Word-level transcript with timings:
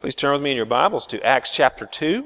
Please 0.00 0.14
turn 0.14 0.34
with 0.34 0.42
me 0.42 0.52
in 0.52 0.56
your 0.56 0.64
Bibles 0.64 1.08
to 1.08 1.20
Acts 1.26 1.50
chapter 1.50 1.84
2. 1.84 2.18
I'm 2.18 2.22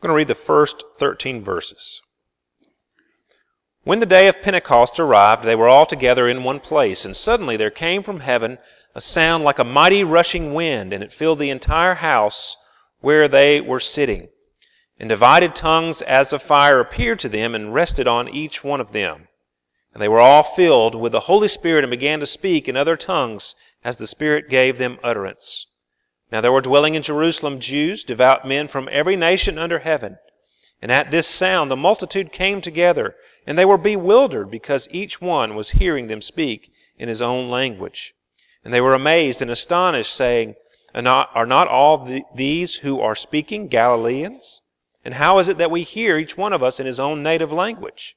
going 0.00 0.10
to 0.10 0.14
read 0.14 0.28
the 0.28 0.36
first 0.36 0.84
13 1.00 1.42
verses. 1.42 2.00
When 3.82 3.98
the 3.98 4.06
day 4.06 4.28
of 4.28 4.40
Pentecost 4.40 5.00
arrived, 5.00 5.42
they 5.42 5.56
were 5.56 5.66
all 5.66 5.84
together 5.84 6.28
in 6.28 6.44
one 6.44 6.60
place, 6.60 7.04
and 7.04 7.16
suddenly 7.16 7.56
there 7.56 7.72
came 7.72 8.04
from 8.04 8.20
heaven 8.20 8.58
a 8.94 9.00
sound 9.00 9.42
like 9.42 9.58
a 9.58 9.64
mighty 9.64 10.04
rushing 10.04 10.54
wind, 10.54 10.92
and 10.92 11.02
it 11.02 11.12
filled 11.12 11.40
the 11.40 11.50
entire 11.50 11.96
house 11.96 12.56
where 13.00 13.26
they 13.26 13.60
were 13.60 13.80
sitting. 13.80 14.28
And 15.00 15.08
divided 15.08 15.56
tongues 15.56 16.02
as 16.02 16.32
of 16.32 16.40
fire 16.40 16.78
appeared 16.78 17.18
to 17.20 17.28
them 17.28 17.56
and 17.56 17.74
rested 17.74 18.06
on 18.06 18.28
each 18.28 18.62
one 18.62 18.80
of 18.80 18.92
them. 18.92 19.26
And 19.94 20.02
they 20.02 20.08
were 20.08 20.18
all 20.18 20.42
filled 20.42 20.96
with 20.96 21.12
the 21.12 21.20
Holy 21.20 21.46
Spirit 21.46 21.84
and 21.84 21.90
began 21.90 22.18
to 22.18 22.26
speak 22.26 22.68
in 22.68 22.76
other 22.76 22.96
tongues 22.96 23.54
as 23.84 23.96
the 23.96 24.08
Spirit 24.08 24.50
gave 24.50 24.76
them 24.76 24.98
utterance. 25.04 25.68
Now 26.32 26.40
there 26.40 26.50
were 26.50 26.60
dwelling 26.60 26.96
in 26.96 27.04
Jerusalem 27.04 27.60
Jews, 27.60 28.02
devout 28.02 28.44
men 28.44 28.66
from 28.66 28.88
every 28.90 29.14
nation 29.14 29.56
under 29.56 29.78
heaven. 29.78 30.18
And 30.82 30.90
at 30.90 31.12
this 31.12 31.28
sound 31.28 31.70
the 31.70 31.76
multitude 31.76 32.32
came 32.32 32.60
together, 32.60 33.14
and 33.46 33.56
they 33.56 33.64
were 33.64 33.78
bewildered, 33.78 34.50
because 34.50 34.88
each 34.90 35.20
one 35.20 35.54
was 35.54 35.70
hearing 35.70 36.08
them 36.08 36.20
speak 36.20 36.72
in 36.98 37.08
his 37.08 37.22
own 37.22 37.48
language. 37.48 38.14
And 38.64 38.74
they 38.74 38.80
were 38.80 38.94
amazed 38.94 39.40
and 39.42 39.50
astonished, 39.50 40.12
saying, 40.12 40.56
Are 40.92 41.02
not, 41.02 41.30
are 41.34 41.46
not 41.46 41.68
all 41.68 42.24
these 42.34 42.74
who 42.76 43.00
are 43.00 43.14
speaking 43.14 43.68
Galileans? 43.68 44.60
And 45.04 45.14
how 45.14 45.38
is 45.38 45.48
it 45.48 45.58
that 45.58 45.70
we 45.70 45.84
hear 45.84 46.18
each 46.18 46.36
one 46.36 46.52
of 46.52 46.64
us 46.64 46.80
in 46.80 46.86
his 46.86 46.98
own 46.98 47.22
native 47.22 47.52
language? 47.52 48.16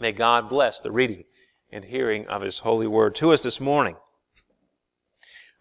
May 0.00 0.12
God 0.12 0.48
bless 0.48 0.80
the 0.80 0.92
reading 0.92 1.24
and 1.72 1.84
hearing 1.84 2.28
of 2.28 2.42
His 2.42 2.60
holy 2.60 2.86
word 2.86 3.16
to 3.16 3.32
us 3.32 3.42
this 3.42 3.58
morning. 3.58 3.96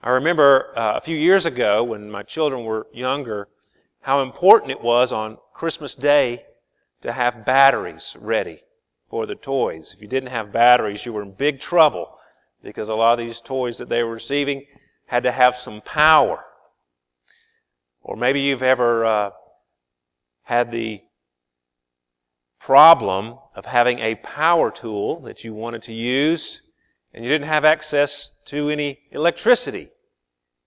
I 0.01 0.11
remember 0.11 0.77
uh, 0.77 0.97
a 0.97 1.01
few 1.01 1.17
years 1.17 1.47
ago 1.47 1.83
when 1.83 2.11
my 2.11 2.21
children 2.21 2.63
were 2.63 2.85
younger 2.93 3.47
how 4.01 4.21
important 4.21 4.71
it 4.71 4.81
was 4.81 5.11
on 5.11 5.39
Christmas 5.55 5.95
Day 5.95 6.43
to 7.01 7.11
have 7.11 7.45
batteries 7.45 8.15
ready 8.19 8.61
for 9.09 9.25
the 9.25 9.33
toys. 9.33 9.93
If 9.95 10.01
you 10.01 10.07
didn't 10.07 10.29
have 10.29 10.53
batteries, 10.53 11.03
you 11.03 11.13
were 11.13 11.23
in 11.23 11.31
big 11.31 11.59
trouble 11.59 12.17
because 12.63 12.89
a 12.89 12.93
lot 12.93 13.19
of 13.19 13.25
these 13.25 13.41
toys 13.41 13.79
that 13.79 13.89
they 13.89 14.03
were 14.03 14.13
receiving 14.13 14.65
had 15.07 15.23
to 15.23 15.31
have 15.31 15.55
some 15.55 15.81
power. 15.81 16.43
Or 18.03 18.15
maybe 18.15 18.41
you've 18.41 18.61
ever 18.61 19.03
uh, 19.03 19.29
had 20.43 20.71
the 20.71 21.01
problem 22.59 23.39
of 23.57 23.65
having 23.65 23.97
a 23.97 24.13
power 24.13 24.69
tool 24.69 25.19
that 25.21 25.43
you 25.43 25.51
wanted 25.51 25.81
to 25.81 25.91
use 25.91 26.61
and 27.11 27.25
you 27.25 27.31
didn't 27.31 27.47
have 27.47 27.65
access 27.65 28.35
to 28.45 28.69
any 28.69 28.99
electricity. 29.11 29.89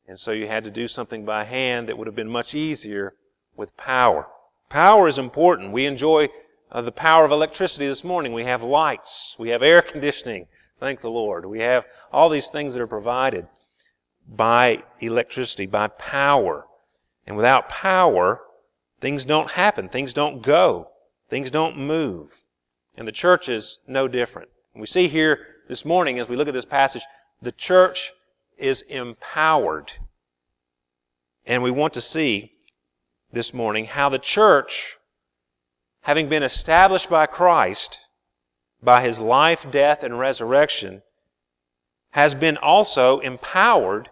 And 0.08 0.18
so 0.18 0.32
you 0.32 0.48
had 0.48 0.64
to 0.64 0.72
do 0.72 0.88
something 0.88 1.24
by 1.24 1.44
hand 1.44 1.88
that 1.88 1.96
would 1.96 2.08
have 2.08 2.16
been 2.16 2.28
much 2.28 2.52
easier 2.52 3.14
with 3.56 3.76
power. 3.76 4.26
Power 4.68 5.06
is 5.06 5.18
important. 5.18 5.72
We 5.72 5.86
enjoy 5.86 6.30
uh, 6.72 6.82
the 6.82 6.90
power 6.90 7.24
of 7.24 7.30
electricity 7.30 7.86
this 7.86 8.02
morning. 8.02 8.32
We 8.32 8.44
have 8.44 8.60
lights. 8.60 9.36
We 9.38 9.50
have 9.50 9.62
air 9.62 9.82
conditioning. 9.82 10.48
Thank 10.80 11.00
the 11.00 11.10
Lord. 11.10 11.46
We 11.46 11.60
have 11.60 11.84
all 12.12 12.28
these 12.28 12.48
things 12.48 12.72
that 12.72 12.82
are 12.82 12.88
provided 12.88 13.46
by 14.26 14.82
electricity, 14.98 15.66
by 15.66 15.86
power. 15.86 16.66
And 17.24 17.36
without 17.36 17.68
power, 17.68 18.40
things 19.00 19.24
don't 19.24 19.52
happen. 19.52 19.88
Things 19.88 20.12
don't 20.12 20.42
go. 20.42 20.88
Things 21.28 21.52
don't 21.52 21.78
move. 21.78 22.30
And 22.96 23.06
the 23.06 23.12
church 23.12 23.48
is 23.48 23.78
no 23.86 24.08
different. 24.08 24.48
We 24.74 24.86
see 24.86 25.08
here 25.08 25.38
this 25.68 25.84
morning, 25.84 26.18
as 26.18 26.28
we 26.28 26.36
look 26.36 26.48
at 26.48 26.54
this 26.54 26.64
passage, 26.64 27.02
the 27.42 27.52
church 27.52 28.12
is 28.58 28.82
empowered. 28.82 29.92
And 31.46 31.62
we 31.62 31.70
want 31.70 31.94
to 31.94 32.00
see 32.00 32.52
this 33.32 33.54
morning 33.54 33.86
how 33.86 34.08
the 34.08 34.18
church, 34.18 34.96
having 36.02 36.28
been 36.28 36.42
established 36.42 37.08
by 37.08 37.26
Christ, 37.26 37.98
by 38.82 39.02
his 39.02 39.18
life, 39.18 39.66
death, 39.70 40.02
and 40.02 40.18
resurrection, 40.18 41.02
has 42.10 42.34
been 42.34 42.56
also 42.56 43.20
empowered 43.20 44.10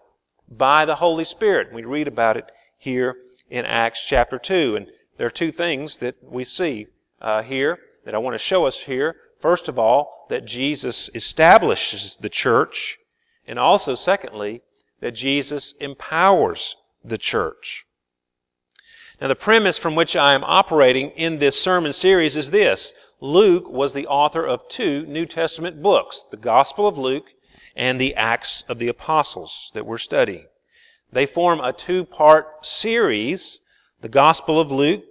by 0.49 0.85
the 0.85 0.97
Holy 0.97 1.25
Spirit. 1.25 1.73
We 1.73 1.85
read 1.85 2.09
about 2.09 2.37
it 2.37 2.51
here 2.79 3.17
in 3.51 3.65
Acts 3.65 4.01
chapter 4.07 4.39
2. 4.39 4.77
And 4.77 4.87
there 5.17 5.27
are 5.27 5.31
two 5.31 5.53
things 5.53 5.97
that 5.97 6.17
we 6.23 6.45
see 6.45 6.87
uh, 7.21 7.43
here 7.43 7.79
that 8.05 8.15
I 8.15 8.19
want 8.19 8.35
to 8.35 8.39
show 8.39 8.67
us 8.67 8.77
here. 8.77 9.17
First 9.41 9.69
of 9.69 9.79
all, 9.79 10.27
that 10.31 10.45
Jesus 10.45 11.11
establishes 11.15 12.17
the 12.21 12.29
church, 12.29 12.99
and 13.47 13.59
also, 13.59 13.95
secondly, 13.95 14.63
that 15.01 15.13
Jesus 15.13 15.75
empowers 15.81 16.77
the 17.05 17.19
church. 17.19 17.85
Now, 19.21 19.29
the 19.29 19.35
premise 19.35 19.79
from 19.79 19.95
which 19.95 20.15
I 20.17 20.35
am 20.35 20.45
operating 20.45 21.11
in 21.11 21.39
this 21.39 21.61
sermon 21.61 21.93
series 21.93 22.37
is 22.37 22.51
this 22.51 22.95
Luke 23.21 23.69
was 23.69 23.93
the 23.93 24.07
author 24.07 24.47
of 24.47 24.69
two 24.69 25.05
New 25.07 25.27
Testament 25.27 25.83
books, 25.83 26.25
the 26.31 26.37
Gospel 26.37 26.87
of 26.87 26.97
Luke 26.97 27.33
and 27.75 28.01
the 28.01 28.15
Acts 28.15 28.63
of 28.69 28.79
the 28.79 28.89
Apostles 28.89 29.71
that 29.75 29.87
we're 29.87 29.99
studying. 29.99 30.47
They 31.11 31.27
form 31.27 31.61
a 31.61 31.73
two 31.73 32.05
part 32.05 32.65
series. 32.65 33.61
The 34.01 34.09
Gospel 34.09 34.61
of 34.61 34.71
Luke 34.71 35.03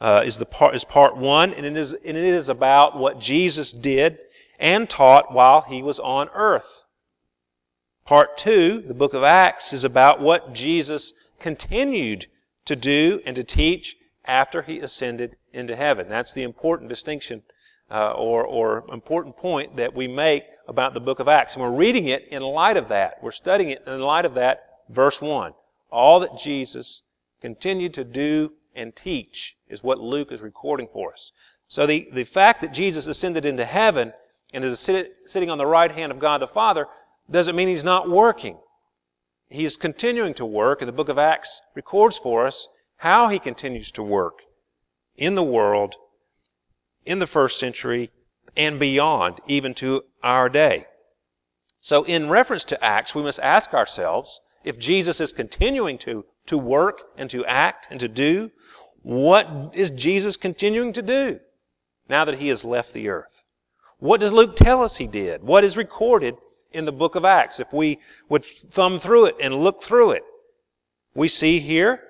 uh, 0.00 0.22
is, 0.24 0.36
the 0.36 0.46
part, 0.46 0.74
is 0.74 0.84
part 0.84 1.16
one, 1.16 1.54
and 1.54 1.64
it 1.64 1.76
is, 1.76 1.92
and 1.92 2.16
it 2.16 2.34
is 2.34 2.48
about 2.48 2.98
what 2.98 3.18
Jesus 3.18 3.72
did 3.72 4.18
and 4.58 4.88
taught 4.88 5.32
while 5.32 5.62
he 5.62 5.82
was 5.82 5.98
on 5.98 6.28
earth. 6.34 6.84
Part 8.04 8.38
two, 8.38 8.84
the 8.86 8.94
book 8.94 9.14
of 9.14 9.22
Acts, 9.22 9.72
is 9.72 9.84
about 9.84 10.20
what 10.20 10.52
Jesus 10.52 11.12
continued 11.40 12.26
to 12.66 12.76
do 12.76 13.20
and 13.26 13.34
to 13.36 13.44
teach 13.44 13.96
after 14.24 14.62
he 14.62 14.78
ascended 14.80 15.36
into 15.52 15.76
heaven. 15.76 16.08
That's 16.08 16.32
the 16.32 16.42
important 16.42 16.88
distinction 16.88 17.42
uh, 17.90 18.12
or, 18.12 18.44
or 18.44 18.84
important 18.92 19.36
point 19.36 19.76
that 19.76 19.94
we 19.94 20.08
make 20.08 20.44
about 20.68 20.94
the 20.94 21.00
book 21.00 21.20
of 21.20 21.28
Acts. 21.28 21.54
And 21.54 21.62
we're 21.62 21.70
reading 21.70 22.08
it 22.08 22.26
in 22.30 22.42
light 22.42 22.76
of 22.76 22.88
that. 22.88 23.22
We're 23.22 23.32
studying 23.32 23.70
it 23.70 23.82
in 23.86 24.00
light 24.00 24.24
of 24.24 24.34
that, 24.34 24.64
verse 24.88 25.20
1. 25.20 25.52
All 25.90 26.20
that 26.20 26.38
Jesus 26.38 27.02
continued 27.40 27.94
to 27.94 28.04
do 28.04 28.52
and 28.76 28.94
teach 28.94 29.56
is 29.68 29.82
what 29.82 29.98
Luke 29.98 30.30
is 30.30 30.40
recording 30.40 30.88
for 30.92 31.12
us. 31.12 31.32
So 31.68 31.86
the, 31.86 32.08
the 32.12 32.24
fact 32.24 32.60
that 32.60 32.72
Jesus 32.72 33.08
ascended 33.08 33.44
into 33.44 33.64
heaven 33.64 34.12
and 34.52 34.62
is 34.64 34.78
sit, 34.78 35.12
sitting 35.26 35.50
on 35.50 35.58
the 35.58 35.66
right 35.66 35.90
hand 35.90 36.12
of 36.12 36.20
God 36.20 36.40
the 36.40 36.46
Father 36.46 36.86
doesn't 37.30 37.56
mean 37.56 37.68
he's 37.68 37.82
not 37.82 38.08
working. 38.08 38.58
He 39.48 39.64
is 39.64 39.76
continuing 39.76 40.34
to 40.34 40.44
work, 40.44 40.80
and 40.80 40.88
the 40.88 40.92
book 40.92 41.08
of 41.08 41.18
Acts 41.18 41.60
records 41.74 42.18
for 42.18 42.46
us 42.46 42.68
how 42.96 43.28
he 43.28 43.38
continues 43.38 43.90
to 43.92 44.02
work 44.02 44.38
in 45.16 45.34
the 45.34 45.42
world, 45.42 45.96
in 47.04 47.18
the 47.18 47.26
first 47.26 47.58
century, 47.58 48.10
and 48.56 48.78
beyond, 48.78 49.40
even 49.46 49.74
to 49.74 50.04
our 50.22 50.48
day. 50.48 50.86
So, 51.80 52.04
in 52.04 52.28
reference 52.28 52.64
to 52.64 52.84
Acts, 52.84 53.14
we 53.14 53.22
must 53.22 53.38
ask 53.40 53.72
ourselves 53.72 54.40
if 54.66 54.78
Jesus 54.78 55.20
is 55.20 55.32
continuing 55.32 55.96
to, 55.98 56.24
to 56.46 56.58
work 56.58 57.02
and 57.16 57.30
to 57.30 57.46
act 57.46 57.86
and 57.88 58.00
to 58.00 58.08
do, 58.08 58.50
what 59.02 59.70
is 59.74 59.92
Jesus 59.92 60.36
continuing 60.36 60.92
to 60.94 61.02
do 61.02 61.38
now 62.08 62.24
that 62.24 62.40
he 62.40 62.48
has 62.48 62.64
left 62.64 62.92
the 62.92 63.08
earth? 63.08 63.44
What 64.00 64.18
does 64.18 64.32
Luke 64.32 64.56
tell 64.56 64.82
us 64.82 64.96
he 64.96 65.06
did? 65.06 65.44
What 65.44 65.62
is 65.62 65.76
recorded 65.76 66.34
in 66.72 66.84
the 66.84 66.92
book 66.92 67.14
of 67.14 67.24
Acts? 67.24 67.60
If 67.60 67.72
we 67.72 68.00
would 68.28 68.44
thumb 68.72 68.98
through 68.98 69.26
it 69.26 69.36
and 69.40 69.54
look 69.54 69.84
through 69.84 70.10
it, 70.10 70.24
we 71.14 71.28
see 71.28 71.60
here 71.60 72.00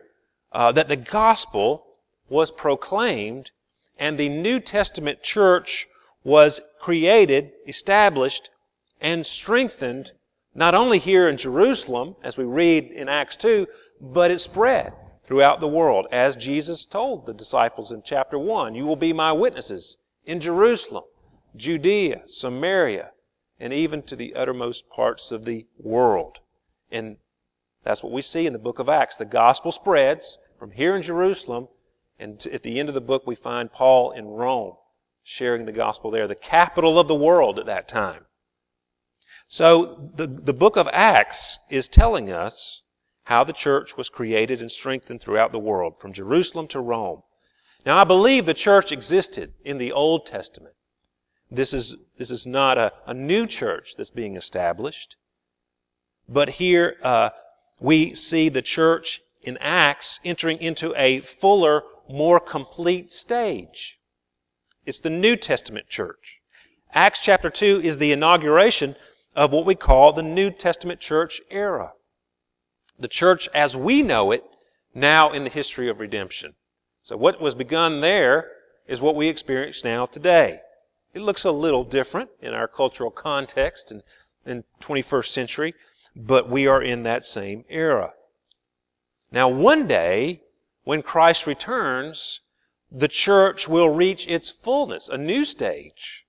uh, 0.50 0.72
that 0.72 0.88
the 0.88 0.96
gospel 0.96 1.84
was 2.30 2.50
proclaimed 2.50 3.50
and 3.98 4.16
the 4.16 4.30
New 4.30 4.60
Testament 4.60 5.22
church 5.22 5.86
was 6.24 6.60
created, 6.80 7.52
established, 7.68 8.48
and 8.98 9.26
strengthened 9.26 10.12
not 10.56 10.74
only 10.74 10.98
here 10.98 11.28
in 11.28 11.36
Jerusalem, 11.36 12.16
as 12.24 12.38
we 12.38 12.44
read 12.44 12.90
in 12.90 13.10
Acts 13.10 13.36
2, 13.36 13.66
but 14.00 14.30
it 14.30 14.40
spread 14.40 14.94
throughout 15.24 15.60
the 15.60 15.68
world, 15.68 16.06
as 16.10 16.34
Jesus 16.34 16.86
told 16.86 17.26
the 17.26 17.34
disciples 17.34 17.92
in 17.92 18.02
chapter 18.02 18.38
1. 18.38 18.74
You 18.74 18.86
will 18.86 18.96
be 18.96 19.12
my 19.12 19.32
witnesses 19.32 19.98
in 20.24 20.40
Jerusalem, 20.40 21.04
Judea, 21.54 22.22
Samaria, 22.26 23.10
and 23.60 23.72
even 23.72 24.02
to 24.04 24.16
the 24.16 24.34
uttermost 24.34 24.88
parts 24.88 25.30
of 25.30 25.44
the 25.44 25.66
world. 25.78 26.38
And 26.90 27.18
that's 27.84 28.02
what 28.02 28.12
we 28.12 28.22
see 28.22 28.46
in 28.46 28.54
the 28.54 28.58
book 28.58 28.78
of 28.78 28.88
Acts. 28.88 29.16
The 29.16 29.26
gospel 29.26 29.72
spreads 29.72 30.38
from 30.58 30.70
here 30.70 30.96
in 30.96 31.02
Jerusalem, 31.02 31.68
and 32.18 32.44
at 32.46 32.62
the 32.62 32.80
end 32.80 32.88
of 32.88 32.94
the 32.94 33.00
book, 33.02 33.26
we 33.26 33.34
find 33.34 33.70
Paul 33.70 34.12
in 34.12 34.26
Rome 34.26 34.76
sharing 35.22 35.66
the 35.66 35.72
gospel 35.72 36.10
there, 36.10 36.26
the 36.26 36.34
capital 36.34 36.98
of 36.98 37.08
the 37.08 37.14
world 37.14 37.58
at 37.58 37.66
that 37.66 37.88
time. 37.88 38.24
So 39.48 40.10
the, 40.16 40.26
the 40.26 40.52
book 40.52 40.76
of 40.76 40.88
Acts 40.92 41.58
is 41.70 41.88
telling 41.88 42.30
us 42.30 42.82
how 43.24 43.44
the 43.44 43.52
church 43.52 43.96
was 43.96 44.08
created 44.08 44.60
and 44.60 44.70
strengthened 44.70 45.20
throughout 45.20 45.52
the 45.52 45.58
world, 45.58 45.94
from 46.00 46.12
Jerusalem 46.12 46.68
to 46.68 46.80
Rome. 46.80 47.22
Now, 47.84 47.98
I 47.98 48.04
believe 48.04 48.46
the 48.46 48.54
church 48.54 48.90
existed 48.90 49.52
in 49.64 49.78
the 49.78 49.92
Old 49.92 50.26
Testament. 50.26 50.74
This 51.50 51.72
is, 51.72 51.96
this 52.18 52.30
is 52.30 52.46
not 52.46 52.78
a, 52.78 52.92
a 53.06 53.14
new 53.14 53.46
church 53.46 53.94
that's 53.96 54.10
being 54.10 54.36
established. 54.36 55.16
But 56.28 56.48
here 56.48 56.96
uh, 57.02 57.30
we 57.78 58.14
see 58.14 58.48
the 58.48 58.62
church 58.62 59.20
in 59.42 59.56
Acts 59.58 60.18
entering 60.24 60.58
into 60.58 60.92
a 60.96 61.20
fuller, 61.20 61.82
more 62.08 62.40
complete 62.40 63.12
stage. 63.12 63.98
It's 64.84 64.98
the 64.98 65.10
New 65.10 65.36
Testament 65.36 65.88
church. 65.88 66.40
Acts 66.92 67.20
chapter 67.22 67.50
2 67.50 67.80
is 67.82 67.98
the 67.98 68.12
inauguration 68.12 68.96
of 69.36 69.52
what 69.52 69.64
we 69.64 69.76
call 69.76 70.12
the 70.12 70.22
New 70.22 70.50
Testament 70.50 70.98
church 70.98 71.40
era 71.50 71.92
the 72.98 73.08
church 73.08 73.48
as 73.54 73.76
we 73.76 74.02
know 74.02 74.32
it 74.32 74.44
now 74.94 75.32
in 75.32 75.44
the 75.44 75.50
history 75.50 75.88
of 75.88 76.00
redemption. 76.00 76.54
So 77.02 77.16
what 77.16 77.40
was 77.40 77.54
begun 77.54 78.00
there 78.00 78.50
is 78.86 79.00
what 79.00 79.16
we 79.16 79.28
experience 79.28 79.84
now 79.84 80.06
today. 80.06 80.60
It 81.14 81.20
looks 81.20 81.44
a 81.44 81.50
little 81.50 81.84
different 81.84 82.30
in 82.40 82.54
our 82.54 82.68
cultural 82.68 83.10
context 83.10 83.90
and 83.90 84.02
in 84.44 84.64
21st 84.82 85.28
century, 85.28 85.74
but 86.14 86.48
we 86.48 86.66
are 86.66 86.82
in 86.82 87.02
that 87.02 87.24
same 87.24 87.64
era. 87.68 88.12
Now 89.30 89.48
one 89.48 89.86
day, 89.86 90.42
when 90.84 91.02
Christ 91.02 91.46
returns, 91.46 92.40
the 92.90 93.08
church 93.08 93.66
will 93.66 93.88
reach 93.88 94.26
its 94.28 94.50
fullness, 94.62 95.08
a 95.08 95.18
new 95.18 95.44
stage. 95.44 96.24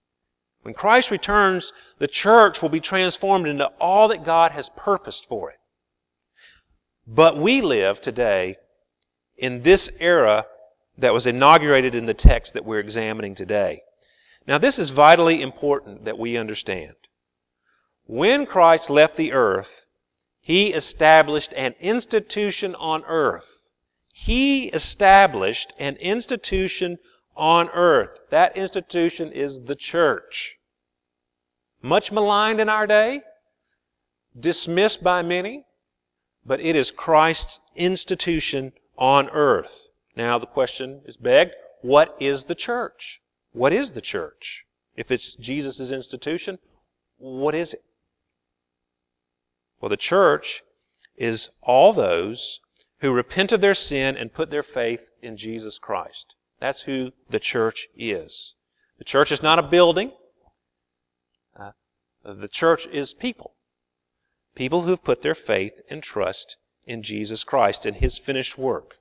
When 0.67 0.73
Christ 0.73 1.11
returns, 1.11 1.71
the 1.97 2.09
church 2.09 2.61
will 2.61 2.67
be 2.67 2.81
transformed 2.81 3.47
into 3.47 3.67
all 3.79 4.09
that 4.09 4.25
God 4.25 4.51
has 4.51 4.69
purposed 4.75 5.25
for 5.29 5.49
it. 5.49 5.59
But 7.07 7.37
we 7.37 7.61
live 7.61 8.01
today 8.01 8.57
in 9.37 9.63
this 9.63 9.89
era 10.01 10.45
that 10.97 11.13
was 11.13 11.25
inaugurated 11.25 11.95
in 11.95 12.05
the 12.05 12.13
text 12.13 12.53
that 12.53 12.65
we're 12.65 12.81
examining 12.81 13.33
today. 13.33 13.83
Now, 14.45 14.57
this 14.57 14.77
is 14.77 14.89
vitally 14.89 15.41
important 15.41 16.03
that 16.03 16.19
we 16.19 16.35
understand. 16.35 16.95
When 18.03 18.45
Christ 18.45 18.89
left 18.89 19.15
the 19.15 19.31
earth, 19.31 19.85
he 20.41 20.73
established 20.73 21.53
an 21.53 21.75
institution 21.79 22.75
on 22.75 23.05
earth. 23.05 23.47
He 24.11 24.65
established 24.65 25.71
an 25.79 25.95
institution 25.95 26.97
on 27.37 27.69
earth. 27.69 28.19
That 28.31 28.57
institution 28.57 29.31
is 29.31 29.61
the 29.61 29.75
church. 29.75 30.55
Much 31.87 32.11
maligned 32.11 32.59
in 32.59 32.67
our 32.67 32.85
day, 32.85 33.21
dismissed 34.37 35.01
by 35.01 35.21
many, 35.21 35.63
but 36.45 36.59
it 36.59 36.75
is 36.75 36.91
Christ's 36.91 37.61
institution 37.77 38.73
on 38.97 39.29
earth. 39.29 39.87
Now 40.13 40.37
the 40.37 40.47
question 40.47 41.01
is 41.05 41.15
begged, 41.15 41.53
what 41.81 42.17
is 42.19 42.43
the 42.43 42.55
church? 42.55 43.21
What 43.53 43.71
is 43.71 43.93
the 43.93 44.01
church? 44.01 44.65
If 44.97 45.11
it's 45.11 45.35
Jesus' 45.35 45.91
institution, 45.91 46.59
what 47.19 47.55
is 47.55 47.73
it? 47.73 47.83
Well, 49.79 49.87
the 49.87 49.95
church 49.95 50.63
is 51.15 51.49
all 51.61 51.93
those 51.93 52.59
who 52.99 53.11
repent 53.13 53.53
of 53.53 53.61
their 53.61 53.75
sin 53.75 54.17
and 54.17 54.33
put 54.33 54.49
their 54.49 54.61
faith 54.61 55.07
in 55.21 55.37
Jesus 55.37 55.77
Christ. 55.77 56.35
That's 56.59 56.81
who 56.81 57.13
the 57.29 57.39
church 57.39 57.87
is. 57.95 58.55
The 58.97 59.05
church 59.05 59.31
is 59.31 59.41
not 59.41 59.57
a 59.57 59.63
building. 59.63 60.11
The 62.35 62.49
church 62.49 62.85
is 62.87 63.13
people. 63.13 63.55
People 64.53 64.81
who've 64.81 65.01
put 65.01 65.21
their 65.21 65.35
faith 65.35 65.79
and 65.89 66.03
trust 66.03 66.57
in 66.85 67.01
Jesus 67.01 67.45
Christ 67.45 67.85
and 67.85 67.95
His 67.95 68.17
finished 68.17 68.57
work. 68.57 68.95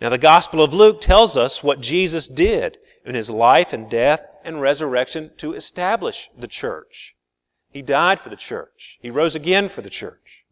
Now, 0.00 0.10
the 0.10 0.18
Gospel 0.18 0.62
of 0.62 0.72
Luke 0.72 1.00
tells 1.00 1.36
us 1.36 1.60
what 1.60 1.80
Jesus 1.80 2.28
did 2.28 2.78
in 3.04 3.16
His 3.16 3.28
life 3.28 3.72
and 3.72 3.90
death 3.90 4.20
and 4.44 4.60
resurrection 4.60 5.32
to 5.38 5.54
establish 5.54 6.30
the 6.38 6.46
church. 6.46 7.16
He 7.70 7.82
died 7.82 8.20
for 8.20 8.28
the 8.28 8.36
church. 8.36 8.96
He 9.00 9.10
rose 9.10 9.34
again 9.34 9.68
for 9.68 9.82
the 9.82 9.90
church. 9.90 10.44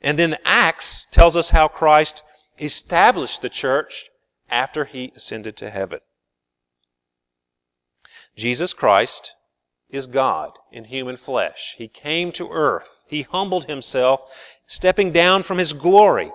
And 0.00 0.18
then 0.18 0.38
Acts 0.44 1.08
tells 1.10 1.36
us 1.36 1.50
how 1.50 1.66
Christ 1.66 2.22
established 2.60 3.42
the 3.42 3.50
church 3.50 4.08
after 4.48 4.84
He 4.84 5.12
ascended 5.16 5.56
to 5.56 5.70
heaven. 5.70 5.98
Jesus 8.36 8.72
Christ 8.72 9.34
is 9.92 10.06
God 10.06 10.52
in 10.72 10.84
human 10.84 11.16
flesh. 11.16 11.74
He 11.76 11.88
came 11.88 12.32
to 12.32 12.50
earth. 12.50 12.88
He 13.08 13.22
humbled 13.22 13.66
himself, 13.66 14.20
stepping 14.66 15.12
down 15.12 15.42
from 15.42 15.58
his 15.58 15.72
glory. 15.72 16.30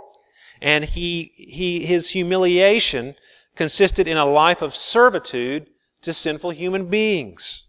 And 0.62 0.86
he, 0.86 1.32
he, 1.36 1.86
his 1.86 2.10
humiliation 2.10 3.16
consisted 3.56 4.08
in 4.08 4.18
a 4.18 4.26
life 4.26 4.62
of 4.62 4.76
servitude 4.76 5.68
to 6.02 6.14
sinful 6.14 6.52
human 6.52 6.88
beings. 6.88 7.66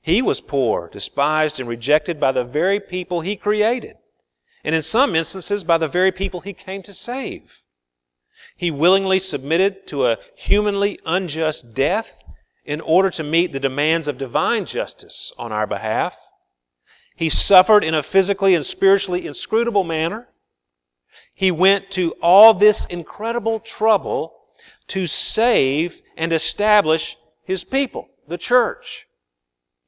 He 0.00 0.22
was 0.22 0.40
poor, 0.40 0.88
despised, 0.92 1.58
and 1.58 1.68
rejected 1.68 2.20
by 2.20 2.32
the 2.32 2.44
very 2.44 2.78
people 2.78 3.22
he 3.22 3.34
created, 3.34 3.96
and 4.62 4.74
in 4.74 4.82
some 4.82 5.16
instances 5.16 5.64
by 5.64 5.78
the 5.78 5.88
very 5.88 6.12
people 6.12 6.40
he 6.40 6.52
came 6.52 6.82
to 6.84 6.94
save. 6.94 7.42
He 8.56 8.70
willingly 8.70 9.18
submitted 9.18 9.86
to 9.88 10.06
a 10.06 10.18
humanly 10.36 11.00
unjust 11.04 11.74
death 11.74 12.08
in 12.66 12.80
order 12.80 13.10
to 13.10 13.22
meet 13.22 13.52
the 13.52 13.60
demands 13.60 14.08
of 14.08 14.18
divine 14.18 14.66
justice 14.66 15.32
on 15.38 15.52
our 15.52 15.66
behalf. 15.66 16.14
He 17.14 17.30
suffered 17.30 17.84
in 17.84 17.94
a 17.94 18.02
physically 18.02 18.54
and 18.54 18.66
spiritually 18.66 19.26
inscrutable 19.26 19.84
manner. 19.84 20.28
He 21.32 21.50
went 21.50 21.90
to 21.92 22.12
all 22.20 22.52
this 22.52 22.84
incredible 22.86 23.60
trouble 23.60 24.34
to 24.88 25.06
save 25.06 26.00
and 26.16 26.32
establish 26.32 27.16
his 27.44 27.64
people, 27.64 28.08
the 28.26 28.38
church. 28.38 29.06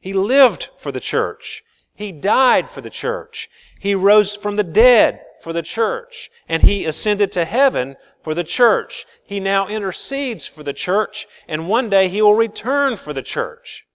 He 0.00 0.12
lived 0.12 0.69
for 0.80 0.92
the 0.92 1.00
church. 1.00 1.64
He 1.94 2.12
died 2.12 2.70
for 2.70 2.80
the 2.80 2.90
church. 2.90 3.50
He 3.80 3.94
rose 3.94 4.36
from 4.36 4.56
the 4.56 4.62
dead 4.62 5.20
for 5.42 5.52
the 5.52 5.62
church. 5.62 6.30
And 6.49 6.62
he 6.62 6.85
ascended 6.85 7.32
to 7.32 7.44
heaven 7.44 7.97
for 8.28 8.35
the 8.35 8.44
church. 8.44 9.06
He 9.25 9.40
now 9.40 9.68
intercedes 9.68 10.47
for 10.47 10.62
the 10.62 10.75
church, 10.75 11.26
and 11.49 11.66
one 11.66 11.88
day 11.88 12.11
he 12.11 12.20
will 12.20 12.35
return 12.35 12.99
for 12.99 13.14
the 13.14 13.23
church. 13.23 13.87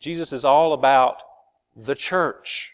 Jesus 0.00 0.34
is 0.34 0.44
all 0.44 0.74
about 0.74 1.22
the 1.74 1.94
church. 1.94 2.68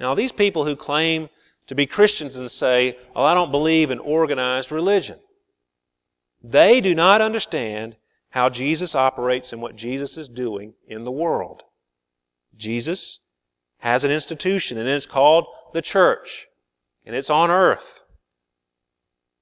Now, 0.00 0.16
these 0.16 0.32
people 0.32 0.64
who 0.64 0.74
claim 0.74 1.28
to 1.68 1.76
be 1.76 1.86
Christians 1.86 2.34
and 2.34 2.50
say, 2.50 2.96
Oh, 3.14 3.22
I 3.22 3.34
don't 3.34 3.52
believe 3.52 3.92
in 3.92 4.00
organized 4.00 4.72
religion, 4.72 5.20
they 6.42 6.80
do 6.80 6.92
not 6.92 7.20
understand 7.20 7.94
how 8.30 8.48
Jesus 8.48 8.96
operates 8.96 9.52
and 9.52 9.62
what 9.62 9.76
Jesus 9.76 10.16
is 10.16 10.28
doing 10.28 10.74
in 10.88 11.04
the 11.04 11.12
world. 11.12 11.62
Jesus 12.56 13.20
has 13.78 14.02
an 14.02 14.10
institution, 14.10 14.78
and 14.78 14.88
it's 14.88 15.06
called 15.06 15.46
the 15.74 15.80
church, 15.80 16.48
and 17.06 17.14
it's 17.14 17.30
on 17.30 17.52
earth. 17.52 18.02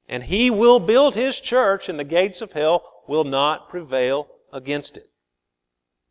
And 0.08 0.24
he 0.24 0.50
will 0.50 0.80
build 0.80 1.14
his 1.14 1.40
church, 1.40 1.88
and 1.88 1.98
the 1.98 2.04
gates 2.04 2.40
of 2.40 2.52
hell 2.52 3.02
will 3.08 3.24
not 3.24 3.68
prevail 3.68 4.28
against 4.52 4.96
it. 4.96 5.08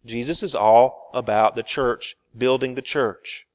Jesus 0.06 0.44
is 0.44 0.56
all 0.56 1.10
about 1.14 1.56
the 1.56 1.64
church, 1.64 2.16
building 2.38 2.76
the 2.76 2.82
church. 2.82 3.46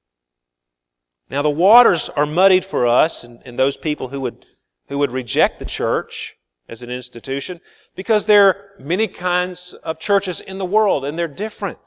Now, 1.31 1.43
the 1.43 1.51
waters 1.51 2.09
are 2.17 2.25
muddied 2.25 2.65
for 2.65 2.87
us 2.87 3.23
and, 3.23 3.41
and 3.45 3.59
those 3.59 3.77
people 3.77 4.09
who 4.09 4.21
would, 4.23 4.47
who 4.89 4.99
would 4.99 5.11
reject 5.11 5.59
the 5.59 5.67
church 5.67 6.37
as 6.69 6.83
an 6.83 6.91
institution 6.91 7.61
because 7.95 8.25
there 8.25 8.47
are 8.47 8.57
many 8.79 9.09
kinds 9.09 9.75
of 9.83 9.99
churches 9.99 10.41
in 10.41 10.59
the 10.59 10.65
world 10.65 11.05
and 11.05 11.19
they're 11.19 11.29
different. 11.29 11.79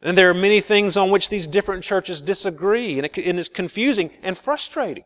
And 0.00 0.16
there 0.16 0.30
are 0.30 0.34
many 0.34 0.60
things 0.60 0.96
on 0.96 1.10
which 1.10 1.28
these 1.28 1.46
different 1.46 1.82
churches 1.82 2.22
disagree, 2.22 2.98
and, 2.98 3.06
it, 3.06 3.16
and 3.18 3.38
it's 3.38 3.48
confusing 3.48 4.10
and 4.22 4.38
frustrating. 4.38 5.04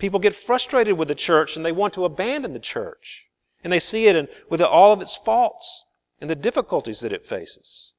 People 0.00 0.18
get 0.18 0.34
frustrated 0.34 0.98
with 0.98 1.08
the 1.08 1.14
church 1.14 1.54
and 1.54 1.64
they 1.64 1.72
want 1.72 1.94
to 1.94 2.06
abandon 2.06 2.54
the 2.54 2.58
church. 2.58 3.26
And 3.62 3.72
they 3.72 3.78
see 3.78 4.06
it 4.06 4.16
in, 4.16 4.28
with 4.48 4.62
all 4.62 4.92
of 4.92 5.02
its 5.02 5.14
faults 5.24 5.84
and 6.20 6.28
the 6.28 6.34
difficulties 6.34 7.00
that 7.00 7.12
it 7.12 7.26
faces. 7.26 7.92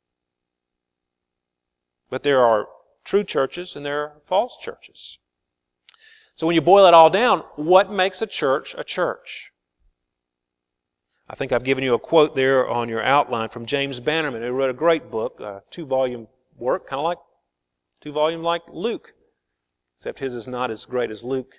But 2.09 2.23
there 2.23 2.43
are 2.43 2.67
true 3.05 3.23
churches 3.23 3.75
and 3.75 3.85
there 3.85 4.01
are 4.01 4.13
false 4.27 4.57
churches. 4.57 5.19
So 6.35 6.47
when 6.47 6.55
you 6.55 6.61
boil 6.61 6.87
it 6.87 6.95
all 6.95 7.11
down, 7.11 7.43
what 7.55 7.91
makes 7.91 8.21
a 8.21 8.27
church 8.27 8.73
a 8.75 8.83
church? 8.83 9.51
I 11.29 11.35
think 11.35 11.51
I've 11.51 11.63
given 11.63 11.83
you 11.83 11.93
a 11.93 11.99
quote 11.99 12.35
there 12.35 12.67
on 12.67 12.89
your 12.89 13.03
outline 13.03 13.49
from 13.49 13.67
James 13.67 13.99
Bannerman, 13.99 14.41
who 14.41 14.51
wrote 14.51 14.71
a 14.71 14.73
great 14.73 15.11
book, 15.11 15.39
a 15.39 15.61
two 15.69 15.85
volume 15.85 16.27
work, 16.57 16.89
kind 16.89 16.99
of 16.99 17.05
like 17.05 17.19
two 18.01 18.11
volume 18.11 18.41
like 18.41 18.63
Luke, 18.67 19.13
except 19.97 20.19
his 20.19 20.35
is 20.35 20.47
not 20.47 20.71
as 20.71 20.83
great 20.85 21.11
as 21.11 21.23
Luke. 21.23 21.53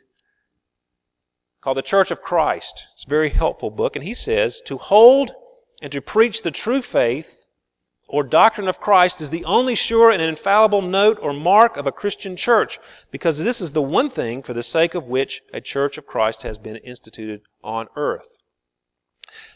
Called 1.62 1.76
The 1.76 1.82
Church 1.82 2.10
of 2.10 2.22
Christ. 2.22 2.88
It's 2.94 3.04
a 3.04 3.08
very 3.08 3.30
helpful 3.30 3.70
book, 3.70 3.94
and 3.94 4.04
he 4.04 4.14
says 4.14 4.60
to 4.66 4.78
hold 4.78 5.32
and 5.80 5.92
to 5.92 6.00
preach 6.00 6.42
the 6.42 6.50
true 6.50 6.82
faith 6.82 7.28
or 8.08 8.24
doctrine 8.24 8.66
of 8.66 8.80
Christ 8.80 9.20
is 9.20 9.30
the 9.30 9.44
only 9.44 9.76
sure 9.76 10.10
and 10.10 10.20
infallible 10.20 10.82
note 10.82 11.18
or 11.22 11.32
mark 11.32 11.76
of 11.76 11.86
a 11.86 11.92
Christian 11.92 12.36
church, 12.36 12.80
because 13.12 13.38
this 13.38 13.60
is 13.60 13.72
the 13.72 13.80
one 13.80 14.10
thing 14.10 14.42
for 14.42 14.52
the 14.52 14.62
sake 14.62 14.94
of 14.94 15.04
which 15.04 15.40
a 15.52 15.60
church 15.60 15.96
of 15.96 16.06
Christ 16.06 16.42
has 16.42 16.58
been 16.58 16.76
instituted 16.76 17.42
on 17.62 17.86
earth. 17.94 18.26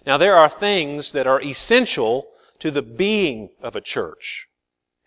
Now, 0.07 0.17
there 0.17 0.37
are 0.37 0.49
things 0.49 1.11
that 1.11 1.27
are 1.27 1.43
essential 1.43 2.29
to 2.61 2.71
the 2.71 2.83
being 2.83 3.51
of 3.61 3.75
a 3.75 3.81
church. 3.81 4.47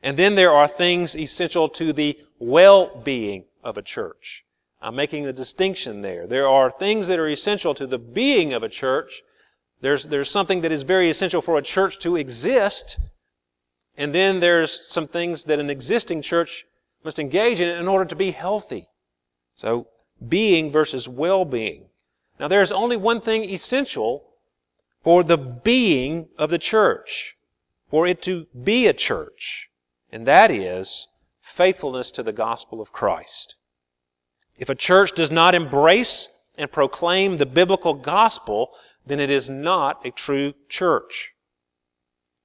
And 0.04 0.18
then 0.18 0.36
there 0.36 0.52
are 0.52 0.68
things 0.68 1.16
essential 1.16 1.70
to 1.70 1.94
the 1.94 2.20
well 2.40 3.02
being 3.04 3.46
of 3.64 3.78
a 3.78 3.82
church. 3.82 4.44
I'm 4.82 4.96
making 4.96 5.26
the 5.26 5.34
distinction 5.34 6.02
there. 6.02 6.28
There 6.28 6.48
are 6.48 6.72
things 6.72 7.08
that 7.08 7.20
are 7.20 7.28
essential 7.28 7.76
to 7.76 7.88
the 7.88 7.98
being 7.98 8.54
of 8.54 8.64
a 8.64 8.70
church. 8.70 9.22
There's, 9.82 10.06
there's 10.06 10.32
something 10.32 10.62
that 10.62 10.72
is 10.72 10.84
very 10.84 11.10
essential 11.10 11.42
for 11.42 11.58
a 11.58 11.62
church 11.62 12.00
to 12.00 12.16
exist. 12.16 12.98
And 13.98 14.16
then 14.16 14.40
there's 14.40 14.88
some 14.90 15.08
things 15.08 15.44
that 15.46 15.60
an 15.60 15.70
existing 15.70 16.22
church 16.22 16.66
must 17.04 17.20
engage 17.20 17.60
in 17.60 17.68
in 17.70 17.88
order 17.88 18.06
to 18.06 18.16
be 18.16 18.32
healthy. 18.32 18.88
So, 19.58 19.88
being 20.28 20.72
versus 20.72 21.08
well 21.08 21.46
being. 21.46 21.86
Now, 22.40 22.48
there's 22.48 22.72
only 22.72 22.98
one 22.98 23.22
thing 23.22 23.44
essential 23.50 24.24
for 25.04 25.24
the 25.24 25.38
being 25.38 26.28
of 26.38 26.50
the 26.50 26.60
church, 26.60 27.36
for 27.90 28.08
it 28.08 28.22
to 28.24 28.48
be 28.64 28.88
a 28.88 28.94
church 28.94 29.70
and 30.12 30.26
that 30.26 30.50
is 30.52 31.08
faithfulness 31.56 32.12
to 32.12 32.24
the 32.24 32.34
gospel 32.34 32.82
of 32.82 32.92
Christ. 32.92 33.56
If 34.60 34.68
a 34.68 34.76
church 34.76 35.14
does 35.14 35.32
not 35.32 35.56
embrace 35.56 36.28
and 36.58 36.70
proclaim 36.70 37.38
the 37.38 37.46
biblical 37.46 37.94
gospel, 37.94 38.72
then 39.08 39.22
it 39.22 39.30
is 39.30 39.50
not 39.50 40.06
a 40.06 40.12
true 40.12 40.54
church. 40.68 41.32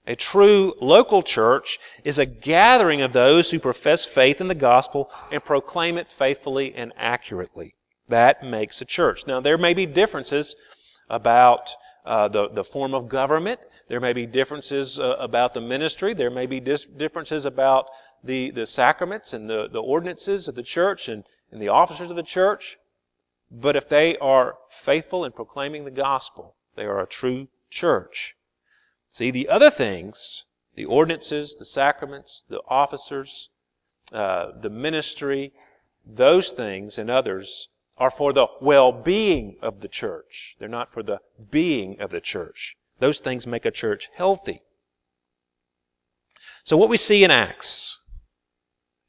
A 0.07 0.15
true 0.15 0.75
local 0.81 1.23
church 1.23 1.79
is 2.05 2.19
a 2.19 2.27
gathering 2.27 3.03
of 3.03 3.13
those 3.13 3.51
who 3.51 3.59
profess 3.59 4.05
faith 4.05 4.41
in 4.41 4.49
the 4.49 4.55
gospel 4.55 5.11
and 5.33 5.45
proclaim 5.45 5.99
it 5.99 6.07
faithfully 6.17 6.73
and 6.75 6.93
accurately. 6.97 7.75
That 8.09 8.45
makes 8.45 8.81
a 8.81 8.85
church. 8.85 9.27
Now, 9.27 9.41
there 9.41 9.59
may 9.59 9.75
be 9.75 9.87
differences 9.87 10.55
about 11.11 11.71
uh, 12.05 12.29
the, 12.29 12.49
the 12.49 12.65
form 12.65 12.95
of 12.95 13.09
government. 13.09 13.61
There 13.89 14.01
may 14.01 14.13
be 14.13 14.27
differences 14.27 15.01
uh, 15.01 15.17
about 15.19 15.53
the 15.53 15.61
ministry. 15.61 16.15
There 16.15 16.31
may 16.31 16.47
be 16.47 16.61
dis- 16.61 16.85
differences 16.85 17.45
about 17.45 17.87
the, 18.23 18.51
the 18.51 18.67
sacraments 18.67 19.33
and 19.33 19.49
the, 19.49 19.69
the 19.73 19.81
ordinances 19.81 20.49
of 20.49 20.55
the 20.55 20.63
church 20.63 21.09
and, 21.09 21.25
and 21.55 21.63
the 21.63 21.69
officers 21.69 22.11
of 22.11 22.17
the 22.17 22.23
church. 22.23 22.79
But 23.51 23.77
if 23.77 23.89
they 23.89 24.19
are 24.19 24.59
faithful 24.85 25.25
in 25.25 25.33
proclaiming 25.33 25.85
the 25.85 25.91
gospel, 25.91 26.57
they 26.75 26.85
are 26.85 27.01
a 27.01 27.07
true 27.07 27.47
church. 27.71 28.35
See, 29.13 29.31
the 29.31 29.49
other 29.49 29.71
things, 29.71 30.45
the 30.75 30.85
ordinances, 30.85 31.55
the 31.55 31.65
sacraments, 31.65 32.45
the 32.49 32.61
officers, 32.69 33.51
uh, 34.13 34.51
the 34.61 34.69
ministry, 34.69 35.53
those 36.05 36.51
things 36.51 36.99
and 36.99 37.09
others 37.09 37.69
are 37.97 38.11
for 38.11 38.33
the 38.33 38.49
well 38.61 38.91
being 38.91 39.57
of 39.63 39.81
the 39.81 39.89
church. 39.89 40.57
They're 40.59 40.69
not 40.69 40.93
for 40.93 41.05
the 41.05 41.21
being 41.51 42.01
of 42.01 42.11
the 42.11 42.21
church. 42.21 42.77
Those 42.99 43.21
things 43.21 43.47
make 43.47 43.65
a 43.65 43.71
church 43.71 44.09
healthy. 44.17 44.63
So, 46.65 46.77
what 46.77 46.89
we 46.89 46.97
see 46.97 47.23
in 47.23 47.31
Acts 47.31 47.99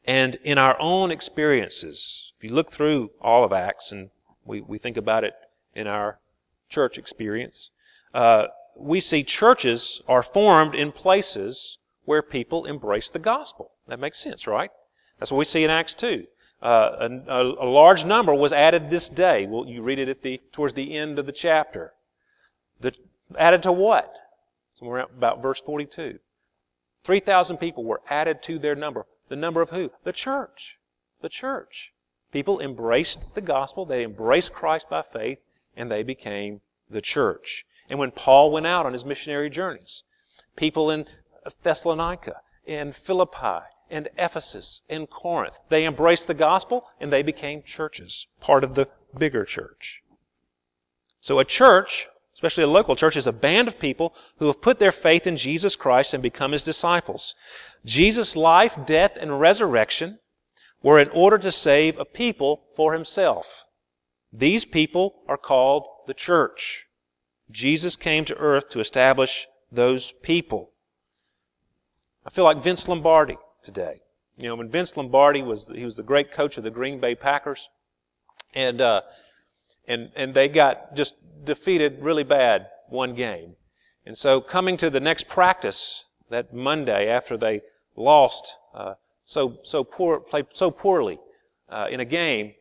and 0.06 0.36
in 0.44 0.58
our 0.58 0.80
own 0.80 1.12
experiences, 1.12 2.32
if 2.38 2.44
you 2.44 2.56
look 2.56 2.72
through 2.72 3.10
all 3.20 3.44
of 3.44 3.52
Acts 3.52 3.92
and 3.92 4.12
we, 4.46 4.62
we 4.62 4.78
think 4.78 4.98
about 4.98 5.24
it 5.24 5.34
in 5.74 5.88
our 5.88 6.20
church 6.70 6.98
experience, 6.98 7.72
uh, 8.14 8.46
we 8.78 9.00
see 9.00 9.24
churches 9.24 10.02
are 10.08 10.22
formed 10.22 10.76
in 10.76 10.92
places 10.92 11.78
where 12.04 12.22
people 12.22 12.66
embrace 12.66 13.10
the 13.10 13.20
gospel. 13.20 13.72
That 13.88 14.00
makes 14.00 14.20
sense, 14.20 14.46
right? 14.46 14.70
That's 15.20 15.32
what 15.32 15.40
we 15.40 15.46
see 15.46 15.64
in 15.64 15.72
Acts 15.72 15.96
2. 15.96 16.26
Uh, 16.62 17.10
a, 17.28 17.42
a, 17.42 17.70
large 17.70 18.06
number 18.06 18.34
was 18.34 18.54
added 18.54 18.90
this 18.90 19.10
day. 19.10 19.46
Well, 19.46 19.66
you 19.68 19.82
read 19.82 20.00
it 20.00 20.10
at 20.10 20.22
the 20.22 20.42
towards 20.52 20.74
the 20.74 20.96
end 20.96 21.20
of 21.20 21.26
the 21.26 21.32
chapter. 21.32 21.94
The, 22.80 22.94
added 23.38 23.64
to 23.64 23.72
what? 23.72 24.12
Somewhere 24.80 25.02
about 25.02 25.42
verse 25.42 25.62
42. 25.66 26.20
3,000 27.04 27.58
people 27.58 27.84
were 27.84 28.02
added 28.10 28.42
to 28.44 28.58
their 28.58 28.76
number. 28.76 29.06
The 29.30 29.36
number 29.36 29.62
of 29.62 29.70
who? 29.72 29.92
The 30.04 30.14
church. 30.14 30.78
The 31.22 31.30
church. 31.30 31.92
People 32.32 32.60
embraced 32.60 33.34
the 33.34 33.42
gospel, 33.42 33.86
they 33.86 34.04
embraced 34.04 34.54
Christ 34.54 34.90
by 34.90 35.02
faith, 35.02 35.40
and 35.76 35.90
they 35.90 36.04
became 36.04 36.62
the 36.90 37.02
church. 37.02 37.66
And 37.90 37.98
when 38.00 38.12
Paul 38.12 38.52
went 38.52 38.68
out 38.68 38.86
on 38.86 38.94
his 38.94 39.06
missionary 39.06 39.50
journeys, 39.50 40.04
people 40.56 40.90
in 40.90 41.06
Thessalonica, 41.64 42.42
in 42.66 42.92
Philippi, 42.92 43.66
and 43.90 44.10
Ephesus 44.18 44.82
and 44.90 45.10
Corinth. 45.10 45.56
They 45.70 45.86
embraced 45.86 46.28
the 46.28 46.34
gospel 46.34 46.86
and 47.00 47.12
they 47.12 47.22
became 47.22 47.64
churches, 47.64 48.26
part 48.40 48.64
of 48.64 48.76
the 48.76 48.88
bigger 49.18 49.46
church. 49.46 50.02
So 51.22 51.40
a 51.40 51.46
church, 51.46 52.08
especially 52.46 52.64
a 52.64 52.68
local 52.68 52.96
church, 52.96 53.18
is 53.18 53.26
a 53.26 53.32
band 53.32 53.68
of 53.68 53.80
people 53.80 54.14
who 54.38 54.46
have 54.48 54.62
put 54.62 54.78
their 54.78 54.92
faith 54.92 55.26
in 55.26 55.36
Jesus 55.36 55.76
Christ 55.76 56.14
and 56.14 56.22
become 56.22 56.52
his 56.52 56.64
disciples. 56.64 57.34
Jesus' 57.84 58.36
life, 58.36 58.78
death, 58.86 59.14
and 59.20 59.40
resurrection 59.40 60.20
were 60.84 61.00
in 61.00 61.10
order 61.10 61.40
to 61.40 61.52
save 61.52 61.98
a 61.98 62.06
people 62.06 62.66
for 62.76 62.94
himself. 62.94 63.48
These 64.32 64.66
people 64.66 65.16
are 65.28 65.38
called 65.38 65.88
the 66.06 66.14
church. 66.14 66.86
Jesus 67.50 67.96
came 67.96 68.26
to 68.26 68.36
earth 68.36 68.70
to 68.70 68.80
establish 68.80 69.48
those 69.72 70.14
people. 70.22 70.72
I 72.26 72.30
feel 72.30 72.44
like 72.44 72.64
Vince 72.64 72.88
Lombardi 72.88 73.38
today. 73.64 74.02
You 74.38 74.50
know, 74.50 74.56
when 74.56 74.70
Vince 74.70 74.96
Lombardi 74.96 75.42
was 75.42 75.68
he 75.74 75.86
was 75.86 75.96
the 75.96 76.04
great 76.04 76.32
coach 76.32 76.58
of 76.58 76.64
the 76.64 76.70
Green 76.70 77.00
Bay 77.00 77.16
Packers, 77.16 77.68
and 78.54 78.82
uh, 78.82 79.02
and 79.88 80.12
and 80.16 80.34
they 80.34 80.48
got 80.48 80.96
just 80.96 81.16
defeated 81.44 82.02
really 82.02 82.24
bad 82.24 82.68
one 82.90 83.16
game, 83.16 83.56
and 84.06 84.18
so 84.18 84.42
coming 84.42 84.78
to 84.78 84.90
the 84.90 85.00
next 85.00 85.28
practice 85.28 86.06
that 86.30 86.54
Monday 86.54 87.08
after 87.08 87.38
they 87.38 87.62
lost 87.96 88.58
uh, 88.74 88.94
so 89.26 89.58
so 89.64 89.84
poor 89.84 90.20
played 90.20 90.46
so 90.54 90.72
poorly 90.72 91.20
uh, 91.70 91.88
in 91.90 92.00
a 92.00 92.06
game, 92.06 92.54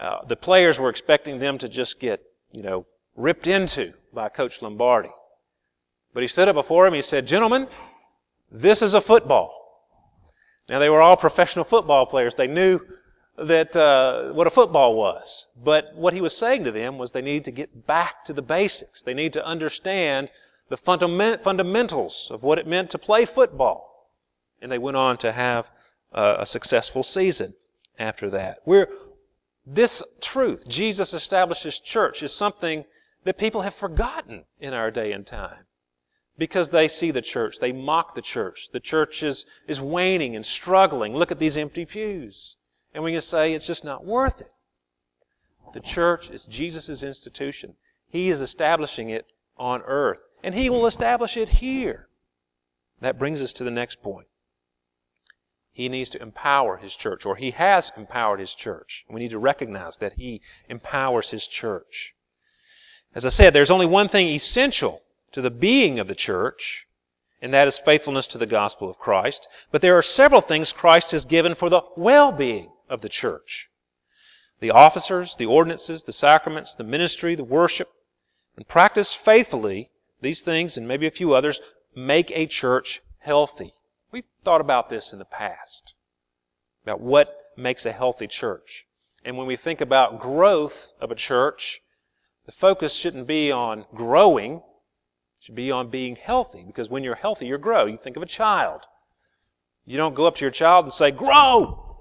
uh, 0.00 0.24
the 0.26 0.36
players 0.36 0.78
were 0.78 0.90
expecting 0.90 1.38
them 1.38 1.58
to 1.58 1.68
just 1.68 2.00
get 2.00 2.22
you 2.50 2.62
know 2.62 2.86
ripped 3.16 3.46
into 3.46 3.92
by 4.12 4.28
Coach 4.28 4.62
Lombardi, 4.62 5.10
but 6.12 6.22
he 6.22 6.28
stood 6.28 6.48
up 6.48 6.54
before 6.54 6.86
him. 6.86 6.94
He 6.94 7.02
said, 7.02 7.26
"Gentlemen, 7.26 7.68
this 8.50 8.82
is 8.82 8.94
a 8.94 9.00
football." 9.00 9.58
Now, 10.68 10.78
they 10.78 10.88
were 10.88 11.02
all 11.02 11.16
professional 11.16 11.64
football 11.64 12.06
players. 12.06 12.34
They 12.34 12.46
knew 12.46 12.80
that 13.36 13.74
uh, 13.74 14.32
what 14.32 14.46
a 14.46 14.50
football 14.50 14.94
was. 14.94 15.46
But 15.56 15.94
what 15.94 16.12
he 16.12 16.20
was 16.20 16.36
saying 16.36 16.64
to 16.64 16.72
them 16.72 16.98
was 16.98 17.12
they 17.12 17.22
needed 17.22 17.44
to 17.46 17.50
get 17.50 17.86
back 17.86 18.24
to 18.26 18.32
the 18.32 18.42
basics. 18.42 19.02
They 19.02 19.14
need 19.14 19.32
to 19.32 19.44
understand 19.44 20.30
the 20.68 20.76
fundament, 20.76 21.42
fundamentals 21.42 22.28
of 22.30 22.42
what 22.42 22.58
it 22.58 22.66
meant 22.66 22.90
to 22.90 22.98
play 22.98 23.24
football. 23.24 24.10
And 24.60 24.70
they 24.70 24.78
went 24.78 24.96
on 24.96 25.18
to 25.18 25.32
have 25.32 25.66
uh, 26.12 26.36
a 26.40 26.46
successful 26.46 27.02
season 27.02 27.54
after 27.98 28.30
that. 28.30 28.58
We're, 28.64 28.88
this 29.66 30.02
truth, 30.20 30.68
Jesus 30.68 31.14
establishes 31.14 31.78
church, 31.78 32.22
is 32.22 32.32
something 32.32 32.84
that 33.24 33.38
people 33.38 33.62
have 33.62 33.74
forgotten 33.74 34.44
in 34.60 34.74
our 34.74 34.90
day 34.90 35.12
and 35.12 35.26
time 35.26 35.66
because 36.38 36.70
they 36.70 36.88
see 36.88 37.10
the 37.10 37.22
church. 37.22 37.58
They 37.60 37.72
mock 37.72 38.14
the 38.14 38.22
church. 38.22 38.68
The 38.72 38.80
church 38.80 39.22
is, 39.22 39.46
is 39.68 39.80
waning 39.80 40.34
and 40.34 40.44
struggling. 40.44 41.14
Look 41.14 41.30
at 41.30 41.38
these 41.38 41.56
empty 41.56 41.84
pews. 41.84 42.56
And 42.94 43.02
we 43.02 43.12
can 43.12 43.20
say 43.20 43.52
it's 43.52 43.66
just 43.66 43.84
not 43.84 44.04
worth 44.04 44.40
it. 44.40 44.52
The 45.72 45.80
church 45.80 46.28
is 46.30 46.44
Jesus' 46.44 47.02
institution. 47.02 47.74
He 48.08 48.28
is 48.28 48.40
establishing 48.40 49.08
it 49.08 49.26
on 49.56 49.82
earth. 49.86 50.18
And 50.42 50.54
He 50.54 50.68
will 50.68 50.86
establish 50.86 51.36
it 51.36 51.48
here. 51.48 52.08
That 53.00 53.18
brings 53.18 53.40
us 53.40 53.52
to 53.54 53.64
the 53.64 53.70
next 53.70 54.02
point. 54.02 54.26
He 55.72 55.88
needs 55.88 56.10
to 56.10 56.20
empower 56.20 56.76
His 56.76 56.94
church, 56.94 57.24
or 57.24 57.36
He 57.36 57.52
has 57.52 57.90
empowered 57.96 58.40
His 58.40 58.54
church. 58.54 59.04
We 59.08 59.20
need 59.20 59.30
to 59.30 59.38
recognize 59.38 59.96
that 59.96 60.14
He 60.14 60.42
empowers 60.68 61.30
His 61.30 61.46
church. 61.46 62.14
As 63.14 63.24
I 63.24 63.30
said, 63.30 63.54
there's 63.54 63.70
only 63.70 63.86
one 63.86 64.08
thing 64.08 64.28
essential 64.28 65.02
to 65.32 65.40
the 65.40 65.50
being 65.50 65.98
of 65.98 66.08
the 66.08 66.14
church, 66.14 66.86
and 67.40 67.54
that 67.54 67.66
is 67.66 67.78
faithfulness 67.78 68.26
to 68.28 68.38
the 68.38 68.46
gospel 68.46 68.90
of 68.90 68.98
Christ. 68.98 69.48
But 69.70 69.80
there 69.80 69.96
are 69.96 70.02
several 70.02 70.42
things 70.42 70.72
Christ 70.72 71.12
has 71.12 71.24
given 71.24 71.54
for 71.54 71.70
the 71.70 71.80
well 71.96 72.32
being 72.32 72.70
of 72.92 73.00
the 73.00 73.08
church 73.08 73.68
the 74.62 74.70
officers, 74.70 75.34
the 75.36 75.46
ordinances, 75.46 76.04
the 76.04 76.12
sacraments, 76.12 76.76
the 76.76 76.84
ministry, 76.84 77.34
the 77.34 77.42
worship. 77.42 77.88
And 78.56 78.66
practice 78.66 79.12
faithfully, 79.12 79.90
these 80.20 80.40
things 80.40 80.76
and 80.76 80.86
maybe 80.86 81.06
a 81.08 81.10
few 81.10 81.34
others 81.34 81.60
make 81.96 82.30
a 82.30 82.46
church 82.46 83.02
healthy. 83.18 83.74
We've 84.12 84.24
thought 84.44 84.60
about 84.60 84.88
this 84.88 85.12
in 85.12 85.18
the 85.18 85.24
past. 85.24 85.94
about 86.84 87.00
what 87.00 87.36
makes 87.56 87.84
a 87.84 87.92
healthy 87.92 88.28
church. 88.28 88.84
And 89.24 89.36
when 89.36 89.48
we 89.48 89.56
think 89.56 89.80
about 89.80 90.20
growth 90.20 90.92
of 91.00 91.10
a 91.10 91.16
church, 91.16 91.80
the 92.46 92.52
focus 92.52 92.92
shouldn't 92.92 93.26
be 93.26 93.50
on 93.50 93.86
growing, 93.94 94.56
it 94.56 94.62
should 95.40 95.54
be 95.56 95.72
on 95.72 95.90
being 95.90 96.16
healthy. 96.16 96.62
Because 96.64 96.88
when 96.88 97.02
you're 97.02 97.16
healthy, 97.16 97.46
you 97.46 97.58
grow. 97.58 97.86
You 97.86 97.98
think 97.98 98.16
of 98.16 98.22
a 98.22 98.26
child. 98.26 98.82
You 99.84 99.96
don't 99.96 100.14
go 100.14 100.26
up 100.26 100.36
to 100.36 100.40
your 100.40 100.50
child 100.50 100.84
and 100.84 100.94
say, 100.94 101.10
Grow! 101.10 101.91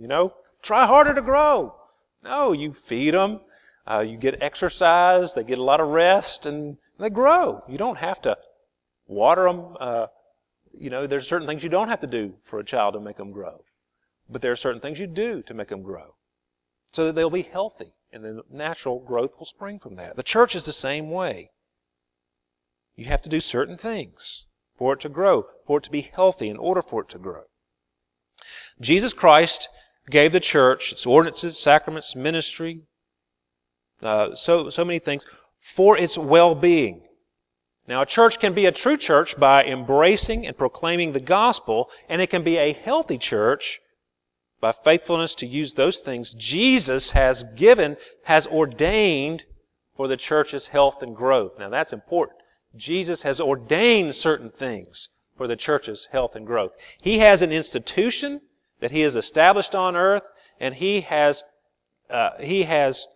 You 0.00 0.08
know, 0.08 0.32
try 0.62 0.86
harder 0.86 1.12
to 1.12 1.20
grow. 1.20 1.74
No, 2.24 2.52
you 2.52 2.74
feed 2.88 3.12
them, 3.12 3.40
uh, 3.88 4.00
you 4.00 4.16
get 4.16 4.42
exercise, 4.42 5.34
they 5.34 5.44
get 5.44 5.58
a 5.58 5.62
lot 5.62 5.80
of 5.80 5.88
rest, 5.88 6.46
and 6.46 6.78
they 6.98 7.10
grow. 7.10 7.62
You 7.68 7.76
don't 7.76 7.98
have 7.98 8.22
to 8.22 8.38
water 9.06 9.44
them. 9.44 9.76
Uh, 9.78 10.06
you 10.72 10.88
know, 10.88 11.06
there's 11.06 11.28
certain 11.28 11.46
things 11.46 11.62
you 11.62 11.68
don't 11.68 11.88
have 11.88 12.00
to 12.00 12.06
do 12.06 12.32
for 12.48 12.58
a 12.58 12.64
child 12.64 12.94
to 12.94 13.00
make 13.00 13.18
them 13.18 13.30
grow. 13.30 13.62
But 14.26 14.40
there 14.40 14.52
are 14.52 14.56
certain 14.56 14.80
things 14.80 14.98
you 14.98 15.06
do 15.06 15.42
to 15.42 15.52
make 15.52 15.68
them 15.68 15.82
grow 15.82 16.14
so 16.92 17.04
that 17.06 17.14
they'll 17.14 17.28
be 17.28 17.42
healthy. 17.42 17.92
And 18.10 18.24
the 18.24 18.42
natural 18.50 19.00
growth 19.00 19.32
will 19.38 19.46
spring 19.46 19.78
from 19.78 19.96
that. 19.96 20.16
The 20.16 20.22
church 20.22 20.54
is 20.54 20.64
the 20.64 20.72
same 20.72 21.10
way. 21.10 21.50
You 22.96 23.04
have 23.04 23.22
to 23.22 23.28
do 23.28 23.40
certain 23.40 23.76
things 23.76 24.46
for 24.78 24.94
it 24.94 25.00
to 25.00 25.10
grow, 25.10 25.46
for 25.66 25.78
it 25.78 25.84
to 25.84 25.90
be 25.90 26.10
healthy, 26.14 26.48
in 26.48 26.56
order 26.56 26.80
for 26.80 27.02
it 27.02 27.10
to 27.10 27.18
grow. 27.18 27.42
Jesus 28.80 29.12
Christ 29.12 29.68
gave 30.10 30.32
the 30.32 30.40
church 30.40 30.92
its 30.92 31.06
ordinances, 31.06 31.58
sacraments, 31.58 32.14
ministry, 32.14 32.82
uh, 34.02 34.34
so, 34.34 34.70
so 34.70 34.84
many 34.84 34.98
things 34.98 35.24
for 35.76 35.96
its 35.96 36.16
well 36.16 36.54
being. 36.54 37.02
Now, 37.86 38.02
a 38.02 38.06
church 38.06 38.38
can 38.38 38.54
be 38.54 38.66
a 38.66 38.72
true 38.72 38.96
church 38.96 39.38
by 39.38 39.64
embracing 39.64 40.46
and 40.46 40.56
proclaiming 40.56 41.12
the 41.12 41.20
gospel, 41.20 41.90
and 42.08 42.22
it 42.22 42.30
can 42.30 42.44
be 42.44 42.56
a 42.56 42.72
healthy 42.72 43.18
church 43.18 43.80
by 44.60 44.72
faithfulness 44.72 45.34
to 45.36 45.46
use 45.46 45.74
those 45.74 45.98
things 45.98 46.34
Jesus 46.34 47.10
has 47.10 47.44
given, 47.56 47.96
has 48.24 48.46
ordained 48.46 49.44
for 49.96 50.06
the 50.06 50.16
church's 50.16 50.68
health 50.68 51.02
and 51.02 51.16
growth. 51.16 51.58
Now, 51.58 51.68
that's 51.68 51.92
important. 51.92 52.38
Jesus 52.76 53.22
has 53.22 53.40
ordained 53.40 54.14
certain 54.14 54.50
things 54.50 55.08
for 55.36 55.46
the 55.48 55.56
church's 55.56 56.08
health 56.12 56.36
and 56.36 56.46
growth. 56.46 56.72
He 57.00 57.18
has 57.18 57.42
an 57.42 57.50
institution 57.50 58.42
that 58.80 58.90
He 58.90 59.00
has 59.00 59.16
established 59.16 59.74
on 59.74 59.96
earth, 59.96 60.24
and 60.58 60.74
He 60.74 61.02
has, 61.02 61.44
uh, 62.08 62.38
he 62.40 62.64
has 62.64 63.06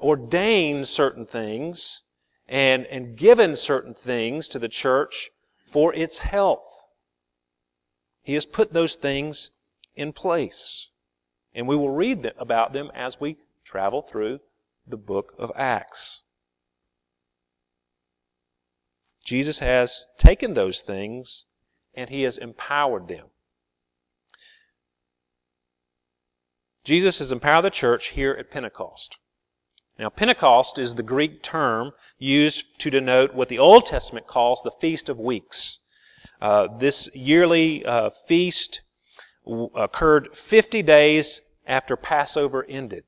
ordained 0.00 0.88
certain 0.88 1.26
things 1.26 2.02
and, 2.48 2.86
and 2.86 3.16
given 3.16 3.54
certain 3.54 3.94
things 3.94 4.48
to 4.48 4.58
the 4.58 4.68
church 4.68 5.30
for 5.72 5.94
its 5.94 6.18
health. 6.18 6.64
He 8.22 8.34
has 8.34 8.44
put 8.44 8.72
those 8.72 8.96
things 8.96 9.50
in 9.94 10.12
place. 10.12 10.88
And 11.54 11.66
we 11.66 11.76
will 11.76 11.90
read 11.90 12.32
about 12.38 12.72
them 12.72 12.90
as 12.94 13.20
we 13.20 13.38
travel 13.64 14.02
through 14.02 14.40
the 14.86 14.96
book 14.96 15.34
of 15.38 15.50
Acts. 15.56 16.22
Jesus 19.24 19.58
has 19.58 20.06
taken 20.18 20.54
those 20.54 20.82
things 20.82 21.44
and 21.94 22.08
he 22.08 22.22
has 22.22 22.38
empowered 22.38 23.08
them. 23.08 23.26
Jesus 26.84 27.18
has 27.18 27.30
empowered 27.30 27.64
the 27.64 27.70
church 27.70 28.08
here 28.08 28.32
at 28.32 28.50
Pentecost. 28.50 29.16
Now, 29.98 30.08
Pentecost 30.08 30.78
is 30.78 30.94
the 30.94 31.02
Greek 31.02 31.42
term 31.42 31.92
used 32.18 32.64
to 32.78 32.90
denote 32.90 33.34
what 33.34 33.48
the 33.48 33.58
Old 33.58 33.84
Testament 33.84 34.26
calls 34.26 34.62
the 34.62 34.70
Feast 34.80 35.08
of 35.08 35.18
Weeks. 35.18 35.78
Uh, 36.40 36.68
this 36.78 37.08
yearly 37.14 37.84
uh, 37.84 38.10
feast 38.26 38.80
w- 39.44 39.70
occurred 39.74 40.34
50 40.34 40.82
days 40.82 41.42
after 41.66 41.96
Passover 41.96 42.64
ended. 42.64 43.04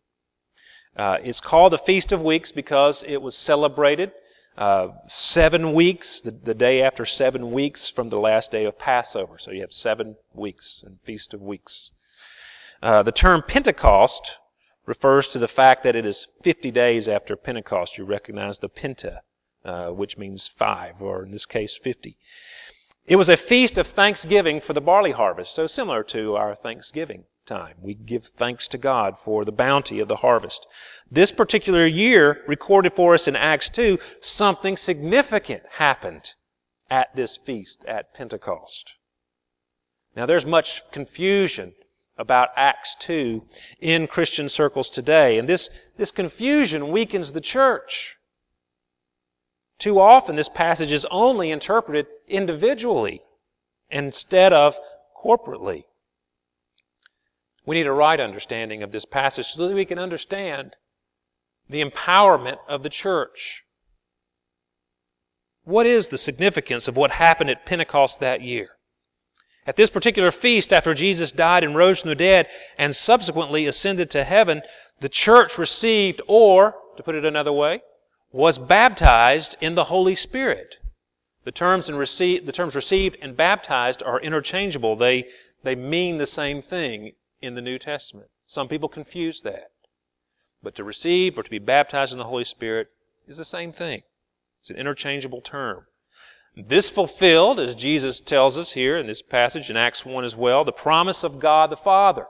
Uh, 0.95 1.17
it's 1.23 1.41
called 1.41 1.73
the 1.73 1.79
Feast 1.79 2.13
of 2.13 2.21
Weeks 2.21 2.53
because 2.53 3.03
it 3.07 3.23
was 3.23 3.35
celebrated 3.35 4.13
uh, 4.59 4.89
seven 5.09 5.73
weeks, 5.73 6.21
the, 6.21 6.31
the, 6.31 6.55
day 6.55 6.83
after 6.83 7.07
seven 7.07 7.53
weeks 7.53 7.89
from 7.89 8.11
the 8.11 8.19
last 8.19 8.51
day 8.51 8.67
of 8.67 8.79
Passover. 8.79 9.39
So 9.39 9.51
you 9.51 9.63
have 9.63 9.73
seven 9.73 10.17
weeks 10.35 10.85
and 10.87 10.99
Feast 11.05 11.33
of 11.33 11.41
Weeks. 11.41 11.91
Uh, 12.83 13.01
the 13.03 13.13
term 13.13 13.45
Pentecost 13.47 14.39
refers 14.87 15.29
to 15.29 15.39
the 15.39 15.47
fact 15.47 15.85
that 15.85 15.95
it 15.95 16.05
is 16.05 16.27
50 16.43 16.73
days 16.73 17.07
after 17.07 17.37
Pentecost. 17.37 17.97
You 17.97 18.05
recognize 18.05 18.59
the 18.59 18.69
penta, 18.69 19.19
uh, 19.65 19.91
which 19.91 20.19
means 20.19 20.51
five, 20.59 21.01
or 21.01 21.23
in 21.23 21.31
this 21.31 21.47
case, 21.47 21.79
50. 21.81 22.17
It 23.07 23.17
was 23.17 23.29
a 23.29 23.37
feast 23.37 23.79
of 23.79 23.87
thanksgiving 23.87 24.61
for 24.61 24.73
the 24.73 24.81
barley 24.81 25.13
harvest, 25.13 25.55
so 25.55 25.69
similar 25.69 26.03
to 26.05 26.35
our 26.35 26.57
Thanksgiving 26.57 27.25
time. 27.47 27.77
We 27.81 27.95
give 27.95 28.31
thanks 28.37 28.67
to 28.69 28.79
God 28.79 29.17
for 29.25 29.45
the 29.45 29.53
bounty 29.53 30.01
of 30.01 30.09
the 30.09 30.17
harvest. 30.17 30.67
This 31.11 31.31
particular 31.31 31.87
year, 31.87 32.43
recorded 32.49 32.95
for 32.95 33.15
us 33.15 33.29
in 33.29 33.37
Acts 33.37 33.69
2, 33.71 33.99
something 34.21 34.77
significant 34.77 35.63
happened 35.71 36.33
at 36.91 37.15
this 37.15 37.37
feast 37.37 37.85
at 37.87 38.13
Pentecost. 38.15 38.93
Now, 40.17 40.27
there's 40.27 40.47
much 40.47 40.83
confusion 40.93 41.75
about 42.17 42.51
Acts 42.57 42.97
2 43.01 43.43
in 43.81 44.07
Christian 44.07 44.49
circles 44.49 44.89
today. 44.91 45.39
And 45.39 45.49
this, 45.49 45.69
this 45.97 46.11
confusion 46.11 46.93
weakens 46.93 47.33
the 47.33 47.41
church. 47.41 48.17
Too 49.79 49.99
often, 49.99 50.37
this 50.37 50.49
passage 50.49 50.93
is 50.93 51.07
only 51.11 51.51
interpreted 51.51 52.07
individually 52.29 53.23
instead 53.91 54.53
of 54.53 54.77
corporately. 55.25 55.85
We 57.65 57.77
need 57.77 57.87
a 57.87 57.93
right 57.93 58.21
understanding 58.21 58.83
of 58.83 58.93
this 58.93 59.05
passage 59.05 59.47
so 59.47 59.69
that 59.69 59.75
we 59.75 59.85
can 59.85 59.99
understand 59.99 60.77
the 61.69 61.83
empowerment 61.83 62.59
of 62.69 62.83
the 62.83 62.91
church. 62.91 63.65
What 65.65 65.87
is 65.87 66.09
the 66.09 66.19
significance 66.19 66.89
of 66.89 66.97
what 66.97 67.13
happened 67.13 67.51
at 67.51 67.67
Pentecost 67.67 68.21
that 68.21 68.43
year? 68.43 68.71
At 69.67 69.77
this 69.77 69.91
particular 69.91 70.33
feast, 70.33 70.73
after 70.73 70.93
Jesus 70.93 71.31
died 71.31 71.63
and 71.63 71.77
rose 71.77 72.01
from 72.01 72.09
the 72.09 72.17
dead 72.17 72.49
and 72.77 72.97
subsequently 72.97 73.67
ascended 73.67 74.11
to 74.11 74.25
heaven, 74.25 74.63
the 75.01 75.09
church 75.09 75.57
received, 75.57 76.21
or, 76.27 76.75
to 76.97 77.03
put 77.03 77.15
it 77.15 77.25
another 77.25 77.53
way, 77.53 77.83
was 78.33 78.59
baptized 78.59 79.57
in 79.61 79.75
the 79.75 79.85
Holy 79.85 80.15
Spirit. 80.15 80.79
The 81.45 81.53
terms, 81.53 81.89
and 81.89 81.99
receive, 81.99 82.47
the 82.47 82.53
terms 82.53 82.75
received 82.75 83.17
and 83.21 83.37
baptized 83.37 84.03
are 84.03 84.21
interchangeable. 84.21 84.97
They, 84.97 85.27
they 85.63 85.75
mean 85.75 86.19
the 86.19 86.27
same 86.27 86.63
thing 86.63 87.13
in 87.41 87.55
the 87.55 87.61
New 87.61 87.79
Testament. 87.79 88.29
Some 88.47 88.69
people 88.69 88.89
confuse 88.89 89.43
that. 89.43 89.71
But 90.63 90.75
to 90.77 90.85
receive 90.85 91.39
or 91.39 91.43
to 91.43 91.51
be 91.51 91.59
baptized 91.59 92.13
in 92.13 92.19
the 92.19 92.25
Holy 92.25 92.45
Spirit 92.45 92.89
is 93.27 93.37
the 93.37 93.45
same 93.45 93.73
thing. 93.73 94.03
It's 94.61 94.71
an 94.71 94.77
interchangeable 94.77 95.41
term. 95.41 95.87
This 96.57 96.91
fulfilled, 96.91 97.59
as 97.59 97.75
Jesus 97.75 98.21
tells 98.21 98.59
us 98.59 98.73
here 98.73 98.99
in 98.99 99.07
this 99.07 99.23
passage 99.23 99.71
in 99.71 99.77
Acts 99.77 100.05
1 100.05 100.25
as 100.25 100.37
well, 100.37 100.65
the 100.65 100.73
promise 100.73 101.25
of 101.25 101.41
God 101.41 101.71
the 101.71 101.77
Father. 101.77 102.27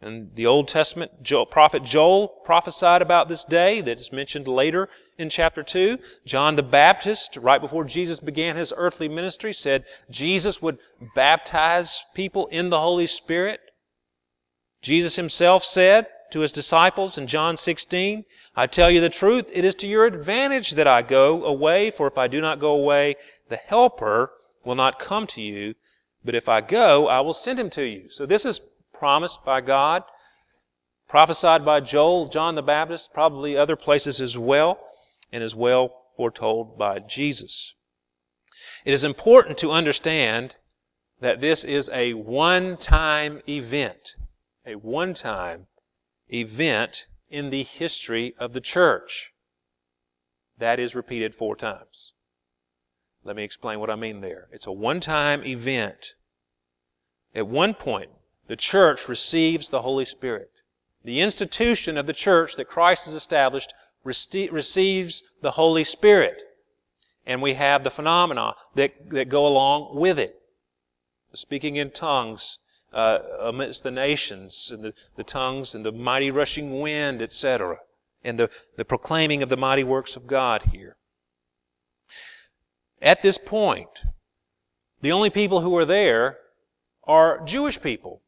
And 0.00 0.34
the 0.34 0.46
Old 0.46 0.68
Testament 0.68 1.22
Joel, 1.22 1.44
prophet 1.44 1.84
Joel 1.84 2.28
prophesied 2.28 3.02
about 3.02 3.28
this 3.28 3.44
day 3.44 3.82
that 3.82 3.98
is 3.98 4.10
mentioned 4.10 4.48
later 4.48 4.88
in 5.18 5.28
chapter 5.28 5.62
2. 5.62 5.98
John 6.24 6.56
the 6.56 6.62
Baptist, 6.62 7.36
right 7.36 7.60
before 7.60 7.84
Jesus 7.84 8.18
began 8.18 8.56
his 8.56 8.72
earthly 8.74 9.08
ministry, 9.08 9.52
said 9.52 9.84
Jesus 10.08 10.62
would 10.62 10.78
baptize 11.14 12.02
people 12.14 12.46
in 12.46 12.70
the 12.70 12.80
Holy 12.80 13.06
Spirit. 13.06 13.60
Jesus 14.80 15.16
himself 15.16 15.62
said, 15.62 16.06
to 16.32 16.40
his 16.40 16.52
disciples 16.52 17.18
in 17.18 17.26
John 17.26 17.56
16, 17.56 18.24
I 18.56 18.66
tell 18.66 18.90
you 18.90 19.00
the 19.00 19.08
truth, 19.08 19.46
it 19.52 19.64
is 19.64 19.74
to 19.76 19.86
your 19.86 20.06
advantage 20.06 20.72
that 20.72 20.86
I 20.86 21.02
go 21.02 21.44
away, 21.44 21.90
for 21.90 22.06
if 22.06 22.18
I 22.18 22.28
do 22.28 22.40
not 22.40 22.60
go 22.60 22.70
away, 22.70 23.16
the 23.48 23.56
Helper 23.56 24.32
will 24.64 24.74
not 24.74 24.98
come 24.98 25.26
to 25.28 25.40
you, 25.40 25.74
but 26.24 26.34
if 26.34 26.48
I 26.48 26.60
go, 26.60 27.08
I 27.08 27.20
will 27.20 27.34
send 27.34 27.58
him 27.58 27.70
to 27.70 27.82
you. 27.82 28.10
So 28.10 28.26
this 28.26 28.44
is 28.44 28.60
promised 28.92 29.44
by 29.44 29.60
God, 29.60 30.02
prophesied 31.08 31.64
by 31.64 31.80
Joel, 31.80 32.28
John 32.28 32.54
the 32.54 32.62
Baptist, 32.62 33.12
probably 33.12 33.56
other 33.56 33.76
places 33.76 34.20
as 34.20 34.36
well, 34.36 34.78
and 35.32 35.42
as 35.42 35.54
well 35.54 36.04
foretold 36.16 36.78
by 36.78 36.98
Jesus. 36.98 37.74
It 38.84 38.92
is 38.92 39.04
important 39.04 39.58
to 39.58 39.70
understand 39.70 40.56
that 41.20 41.40
this 41.40 41.64
is 41.64 41.90
a 41.92 42.14
one 42.14 42.76
time 42.76 43.42
event. 43.48 44.14
A 44.66 44.74
one 44.74 45.14
time 45.14 45.66
event 46.32 47.06
in 47.28 47.50
the 47.50 47.62
history 47.62 48.34
of 48.38 48.52
the 48.52 48.60
church. 48.60 49.32
That 50.58 50.78
is 50.78 50.94
repeated 50.94 51.34
four 51.34 51.56
times. 51.56 52.12
Let 53.24 53.36
me 53.36 53.44
explain 53.44 53.80
what 53.80 53.90
I 53.90 53.96
mean 53.96 54.20
there. 54.20 54.48
It's 54.52 54.66
a 54.66 54.72
one 54.72 55.00
time 55.00 55.44
event. 55.44 56.14
At 57.34 57.46
one 57.46 57.74
point, 57.74 58.10
the 58.48 58.56
church 58.56 59.08
receives 59.08 59.68
the 59.68 59.82
Holy 59.82 60.04
Spirit. 60.04 60.50
The 61.04 61.20
institution 61.20 61.96
of 61.96 62.06
the 62.06 62.12
church 62.12 62.56
that 62.56 62.68
Christ 62.68 63.04
has 63.04 63.14
established 63.14 63.72
receives 64.04 65.22
the 65.40 65.52
Holy 65.52 65.84
Spirit. 65.84 66.42
And 67.26 67.40
we 67.40 67.54
have 67.54 67.84
the 67.84 67.90
phenomena 67.90 68.54
that, 68.74 69.10
that 69.10 69.28
go 69.28 69.46
along 69.46 69.96
with 69.96 70.18
it. 70.18 70.40
Speaking 71.32 71.76
in 71.76 71.90
tongues, 71.90 72.58
uh, 72.92 73.18
amidst 73.40 73.82
the 73.82 73.90
nations, 73.90 74.70
and 74.72 74.84
the, 74.84 74.94
the 75.16 75.24
tongues, 75.24 75.74
and 75.74 75.84
the 75.84 75.92
mighty 75.92 76.30
rushing 76.30 76.80
wind, 76.80 77.22
etc., 77.22 77.78
and 78.22 78.38
the, 78.38 78.50
the 78.76 78.84
proclaiming 78.84 79.42
of 79.42 79.48
the 79.48 79.56
mighty 79.56 79.84
works 79.84 80.16
of 80.16 80.26
God 80.26 80.62
here. 80.72 80.96
At 83.00 83.22
this 83.22 83.38
point, 83.38 83.88
the 85.00 85.12
only 85.12 85.30
people 85.30 85.62
who 85.62 85.76
are 85.76 85.86
there 85.86 86.38
are 87.04 87.44
Jewish 87.44 87.80
people. 87.80 88.22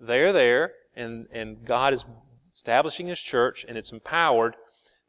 They're 0.00 0.32
there, 0.32 0.72
and, 0.96 1.26
and 1.32 1.64
God 1.66 1.92
is 1.92 2.04
establishing 2.54 3.08
His 3.08 3.20
church, 3.20 3.64
and 3.68 3.76
it's 3.76 3.92
empowered. 3.92 4.56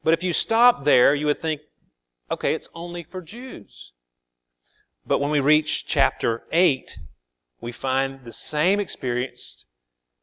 But 0.04 0.14
if 0.14 0.24
you 0.24 0.34
stop 0.34 0.84
there, 0.84 1.16
you 1.16 1.26
would 1.28 1.42
think, 1.42 1.62
okay, 2.30 2.54
it's 2.54 2.70
only 2.74 3.04
for 3.04 3.22
Jews. 3.22 3.92
But 5.08 5.20
when 5.20 5.32
we 5.32 5.40
reach 5.40 5.86
chapter 5.86 6.44
8, 6.52 6.98
we 7.66 7.72
find 7.72 8.20
the 8.24 8.32
same 8.32 8.80
experience 8.80 9.66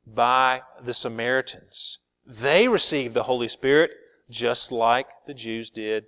by 0.07 0.63
the 0.81 0.95
Samaritans. 0.95 1.99
They 2.25 2.69
received 2.69 3.15
the 3.15 3.25
Holy 3.25 3.49
Spirit 3.49 3.91
just 4.31 4.71
like 4.71 5.09
the 5.27 5.35
Jews 5.35 5.69
did 5.69 6.05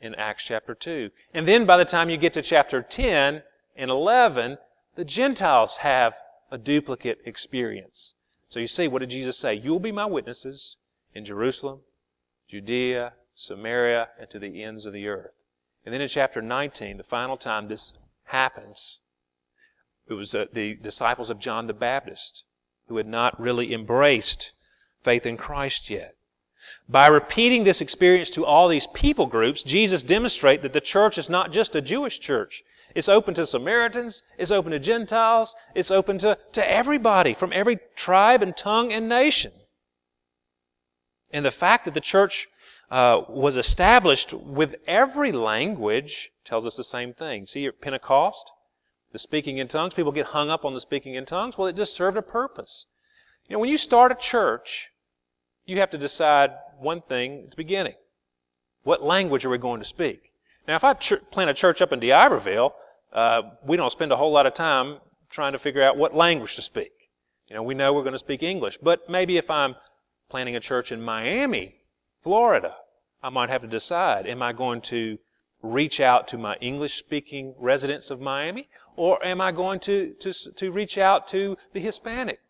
in 0.00 0.16
Acts 0.16 0.44
chapter 0.44 0.74
2. 0.74 1.12
And 1.32 1.46
then 1.46 1.64
by 1.64 1.76
the 1.76 1.84
time 1.84 2.10
you 2.10 2.16
get 2.16 2.32
to 2.32 2.42
chapter 2.42 2.82
10 2.82 3.44
and 3.76 3.90
11, 3.90 4.58
the 4.96 5.04
Gentiles 5.04 5.76
have 5.76 6.14
a 6.50 6.58
duplicate 6.58 7.20
experience. 7.24 8.14
So 8.48 8.58
you 8.58 8.66
see, 8.66 8.88
what 8.88 8.98
did 8.98 9.10
Jesus 9.10 9.38
say? 9.38 9.54
You 9.54 9.70
will 9.70 9.78
be 9.78 9.92
my 9.92 10.06
witnesses 10.06 10.76
in 11.14 11.24
Jerusalem, 11.24 11.82
Judea, 12.48 13.12
Samaria, 13.36 14.08
and 14.18 14.28
to 14.30 14.40
the 14.40 14.62
ends 14.62 14.86
of 14.86 14.92
the 14.92 15.06
earth. 15.06 15.34
And 15.84 15.94
then 15.94 16.00
in 16.00 16.08
chapter 16.08 16.42
19, 16.42 16.96
the 16.96 17.04
final 17.04 17.36
time 17.36 17.68
this 17.68 17.94
happens, 18.24 18.98
it 20.08 20.14
was 20.14 20.34
uh, 20.34 20.46
the 20.52 20.74
disciples 20.74 21.30
of 21.30 21.38
John 21.38 21.66
the 21.66 21.72
Baptist 21.72 22.44
who 22.88 22.96
had 22.98 23.06
not 23.06 23.40
really 23.40 23.72
embraced 23.72 24.52
faith 25.02 25.24
in 25.24 25.36
Christ 25.36 25.88
yet. 25.88 26.14
By 26.88 27.06
repeating 27.06 27.64
this 27.64 27.80
experience 27.80 28.30
to 28.30 28.44
all 28.44 28.68
these 28.68 28.86
people 28.88 29.26
groups, 29.26 29.62
Jesus 29.62 30.02
demonstrates 30.02 30.62
that 30.62 30.72
the 30.72 30.80
church 30.80 31.18
is 31.18 31.28
not 31.28 31.52
just 31.52 31.76
a 31.76 31.82
Jewish 31.82 32.20
church. 32.20 32.62
It's 32.94 33.08
open 33.08 33.34
to 33.34 33.46
Samaritans, 33.46 34.22
it's 34.38 34.50
open 34.50 34.72
to 34.72 34.78
Gentiles, 34.78 35.54
it's 35.74 35.90
open 35.90 36.18
to, 36.18 36.38
to 36.52 36.70
everybody 36.70 37.34
from 37.34 37.52
every 37.52 37.80
tribe 37.96 38.42
and 38.42 38.56
tongue 38.56 38.92
and 38.92 39.08
nation. 39.08 39.52
And 41.30 41.44
the 41.44 41.50
fact 41.50 41.84
that 41.86 41.94
the 41.94 42.00
church 42.00 42.46
uh, 42.90 43.22
was 43.28 43.56
established 43.56 44.32
with 44.32 44.76
every 44.86 45.32
language 45.32 46.30
tells 46.44 46.66
us 46.66 46.76
the 46.76 46.84
same 46.84 47.12
thing. 47.12 47.46
See, 47.46 47.66
at 47.66 47.80
Pentecost, 47.80 48.50
the 49.14 49.18
speaking 49.20 49.58
in 49.58 49.68
tongues. 49.68 49.94
People 49.94 50.10
get 50.10 50.26
hung 50.26 50.50
up 50.50 50.64
on 50.64 50.74
the 50.74 50.80
speaking 50.80 51.14
in 51.14 51.24
tongues. 51.24 51.56
Well, 51.56 51.68
it 51.68 51.76
just 51.76 51.94
served 51.94 52.16
a 52.16 52.22
purpose. 52.22 52.84
You 53.46 53.54
know, 53.54 53.60
when 53.60 53.70
you 53.70 53.78
start 53.78 54.10
a 54.10 54.16
church, 54.16 54.88
you 55.66 55.78
have 55.78 55.90
to 55.90 55.98
decide 55.98 56.50
one 56.80 57.00
thing 57.00 57.44
at 57.44 57.50
the 57.50 57.56
beginning. 57.56 57.94
What 58.82 59.04
language 59.04 59.44
are 59.44 59.50
we 59.50 59.58
going 59.58 59.80
to 59.80 59.86
speak? 59.86 60.32
Now, 60.66 60.74
if 60.74 60.82
I 60.82 60.94
ch- 60.94 61.22
plant 61.30 61.48
a 61.48 61.54
church 61.54 61.80
up 61.80 61.92
in 61.92 62.00
D'Iberville, 62.00 62.74
uh, 63.12 63.42
we 63.64 63.76
don't 63.76 63.92
spend 63.92 64.10
a 64.10 64.16
whole 64.16 64.32
lot 64.32 64.46
of 64.46 64.54
time 64.54 64.98
trying 65.30 65.52
to 65.52 65.60
figure 65.60 65.84
out 65.84 65.96
what 65.96 66.12
language 66.12 66.56
to 66.56 66.62
speak. 66.62 66.90
You 67.46 67.54
know, 67.54 67.62
we 67.62 67.74
know 67.74 67.92
we're 67.92 68.02
going 68.02 68.14
to 68.14 68.18
speak 68.18 68.42
English, 68.42 68.78
but 68.82 69.08
maybe 69.08 69.36
if 69.36 69.48
I'm 69.48 69.76
planting 70.28 70.56
a 70.56 70.60
church 70.60 70.90
in 70.90 71.00
Miami, 71.00 71.76
Florida, 72.24 72.74
I 73.22 73.28
might 73.28 73.50
have 73.50 73.62
to 73.62 73.68
decide, 73.68 74.26
am 74.26 74.42
I 74.42 74.52
going 74.52 74.80
to 74.82 75.18
reach 75.64 75.98
out 75.98 76.28
to 76.28 76.36
my 76.36 76.56
English 76.56 76.98
speaking 76.98 77.54
residents 77.58 78.10
of 78.10 78.20
Miami, 78.20 78.68
or 78.96 79.24
am 79.24 79.40
I 79.40 79.50
going 79.50 79.80
to, 79.80 80.14
to, 80.20 80.32
to 80.56 80.70
reach 80.70 80.98
out 80.98 81.26
to 81.28 81.56
the 81.72 81.80
Hispanic 81.80 82.40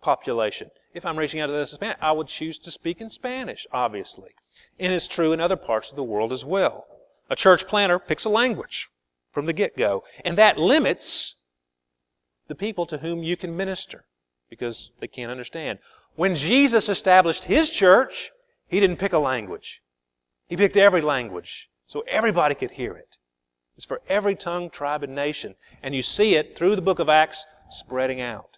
population? 0.00 0.70
If 0.94 1.04
I'm 1.04 1.18
reaching 1.18 1.40
out 1.40 1.46
to 1.46 1.52
the 1.52 1.58
Hispanic, 1.60 1.96
I 2.00 2.12
would 2.12 2.28
choose 2.28 2.58
to 2.60 2.70
speak 2.70 3.00
in 3.00 3.10
Spanish, 3.10 3.66
obviously. 3.72 4.30
And 4.78 4.92
it's 4.92 5.08
true 5.08 5.32
in 5.32 5.40
other 5.40 5.56
parts 5.56 5.90
of 5.90 5.96
the 5.96 6.04
world 6.04 6.32
as 6.32 6.44
well. 6.44 6.86
A 7.28 7.36
church 7.36 7.66
planter 7.66 7.98
picks 7.98 8.24
a 8.24 8.28
language 8.30 8.88
from 9.32 9.46
the 9.46 9.52
get 9.52 9.76
go, 9.76 10.04
and 10.24 10.38
that 10.38 10.56
limits 10.56 11.34
the 12.46 12.54
people 12.54 12.86
to 12.86 12.98
whom 12.98 13.24
you 13.24 13.36
can 13.36 13.56
minister 13.56 14.04
because 14.48 14.90
they 15.00 15.08
can't 15.08 15.30
understand. 15.30 15.78
When 16.14 16.36
Jesus 16.36 16.88
established 16.88 17.44
his 17.44 17.70
church, 17.70 18.30
he 18.68 18.78
didn't 18.78 18.98
pick 18.98 19.14
a 19.14 19.18
language. 19.18 19.80
He 20.46 20.56
picked 20.56 20.76
every 20.76 21.00
language 21.00 21.70
so 21.92 22.02
everybody 22.08 22.54
could 22.54 22.70
hear 22.70 22.94
it. 22.94 23.18
It's 23.76 23.84
for 23.84 24.00
every 24.08 24.34
tongue, 24.34 24.70
tribe, 24.70 25.02
and 25.02 25.14
nation. 25.14 25.56
And 25.82 25.94
you 25.94 26.02
see 26.02 26.36
it 26.36 26.56
through 26.56 26.74
the 26.74 26.80
book 26.80 27.00
of 27.00 27.10
Acts 27.10 27.44
spreading 27.68 28.18
out. 28.18 28.56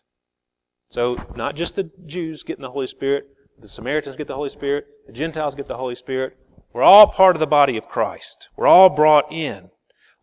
So 0.88 1.16
not 1.34 1.56
just 1.56 1.74
the 1.74 1.90
Jews 2.06 2.44
getting 2.44 2.62
the 2.62 2.70
Holy 2.70 2.86
Spirit, 2.86 3.26
the 3.60 3.66
Samaritans 3.66 4.14
get 4.14 4.28
the 4.28 4.36
Holy 4.36 4.50
Spirit, 4.50 4.86
the 5.08 5.12
Gentiles 5.12 5.56
get 5.56 5.66
the 5.66 5.76
Holy 5.76 5.96
Spirit. 5.96 6.36
We're 6.72 6.84
all 6.84 7.08
part 7.08 7.34
of 7.34 7.40
the 7.40 7.46
body 7.48 7.76
of 7.76 7.88
Christ. 7.88 8.48
We're 8.56 8.68
all 8.68 8.88
brought 8.88 9.32
in. 9.32 9.70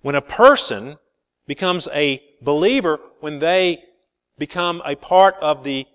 When 0.02 0.16
a 0.16 0.22
person 0.22 0.98
becomes 1.48 1.90
a 1.94 2.22
believer, 2.42 2.98
when 3.20 3.40
they 3.40 3.84
become 4.38 4.82
a 4.86 4.96
part 4.96 5.36
of 5.42 5.66
the 5.66 5.86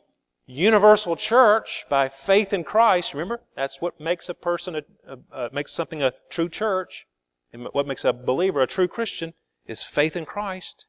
universal 0.46 1.16
church 1.16 1.85
by 1.88 2.09
faith 2.09 2.52
in 2.52 2.64
Christ. 2.64 3.12
Remember, 3.12 3.40
that's 3.56 3.80
what 3.80 4.00
makes 4.00 4.28
a 4.28 4.35
person 4.35 4.76
a, 4.76 4.82
a, 5.09 5.46
a, 5.46 5.50
makes 5.52 5.72
something 5.72 6.02
a 6.02 6.12
true 6.30 6.48
church, 6.48 7.06
and 7.52 7.66
what 7.72 7.87
makes 7.87 8.04
a 8.04 8.12
believer 8.12 8.62
a 8.62 8.66
true 8.66 8.88
Christian 8.88 9.35
is 9.66 9.82
faith 9.82 10.16
in 10.16 10.24
Christ. 10.24 10.85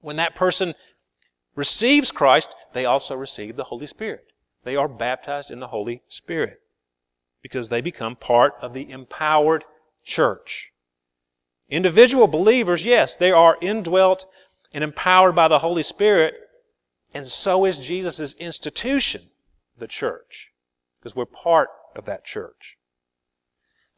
When 0.00 0.16
that 0.16 0.34
person 0.34 0.74
receives 1.54 2.12
Christ, 2.12 2.54
they 2.74 2.84
also 2.84 3.14
receive 3.14 3.56
the 3.56 3.64
Holy 3.64 3.86
Spirit. 3.86 4.26
They 4.64 4.76
are 4.76 4.88
baptized 4.88 5.50
in 5.50 5.60
the 5.60 5.68
Holy 5.68 6.02
Spirit 6.08 6.60
because 7.42 7.68
they 7.68 7.80
become 7.80 8.16
part 8.16 8.54
of 8.60 8.74
the 8.74 8.90
empowered 8.90 9.64
church. 10.04 10.72
Individual 11.68 12.26
believers, 12.26 12.84
yes, 12.84 13.16
they 13.16 13.30
are 13.30 13.56
indwelt 13.60 14.26
and 14.72 14.84
empowered 14.84 15.34
by 15.34 15.48
the 15.48 15.60
Holy 15.60 15.82
Spirit 15.82 16.34
and 17.14 17.30
so 17.30 17.64
is 17.64 17.78
Jesus' 17.78 18.34
institution, 18.34 19.30
the 19.78 19.86
church, 19.86 20.48
because 20.98 21.16
we're 21.16 21.24
part 21.24 21.68
of 21.94 22.04
that 22.06 22.24
church. 22.24 22.76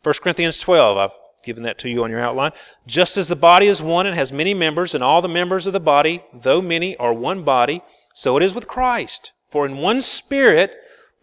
1 0.03 0.14
Corinthians 0.23 0.59
12, 0.61 0.97
I've 0.97 1.16
given 1.44 1.64
that 1.64 1.79
to 1.79 1.88
you 1.88 2.05
on 2.05 2.11
your 2.11 2.21
outline. 2.21 2.53
Just 2.87 3.16
as 3.16 3.27
the 3.27 3.37
body 3.37 3.66
is 3.66 3.81
one 3.81 4.07
and 4.07 4.16
has 4.16 4.31
many 4.31 4.55
members, 4.55 4.94
and 4.94 5.03
all 5.03 5.23
the 5.23 5.29
members 5.29 5.66
of 5.66 5.73
the 5.73 5.81
body, 5.81 6.23
though 6.33 6.61
many, 6.61 6.97
are 6.97 7.12
one 7.12 7.42
body, 7.42 7.83
so 8.14 8.37
it 8.37 8.42
is 8.42 8.55
with 8.55 8.68
Christ. 8.68 9.33
For 9.51 9.64
in 9.64 9.79
one 9.79 10.03
Spirit 10.03 10.73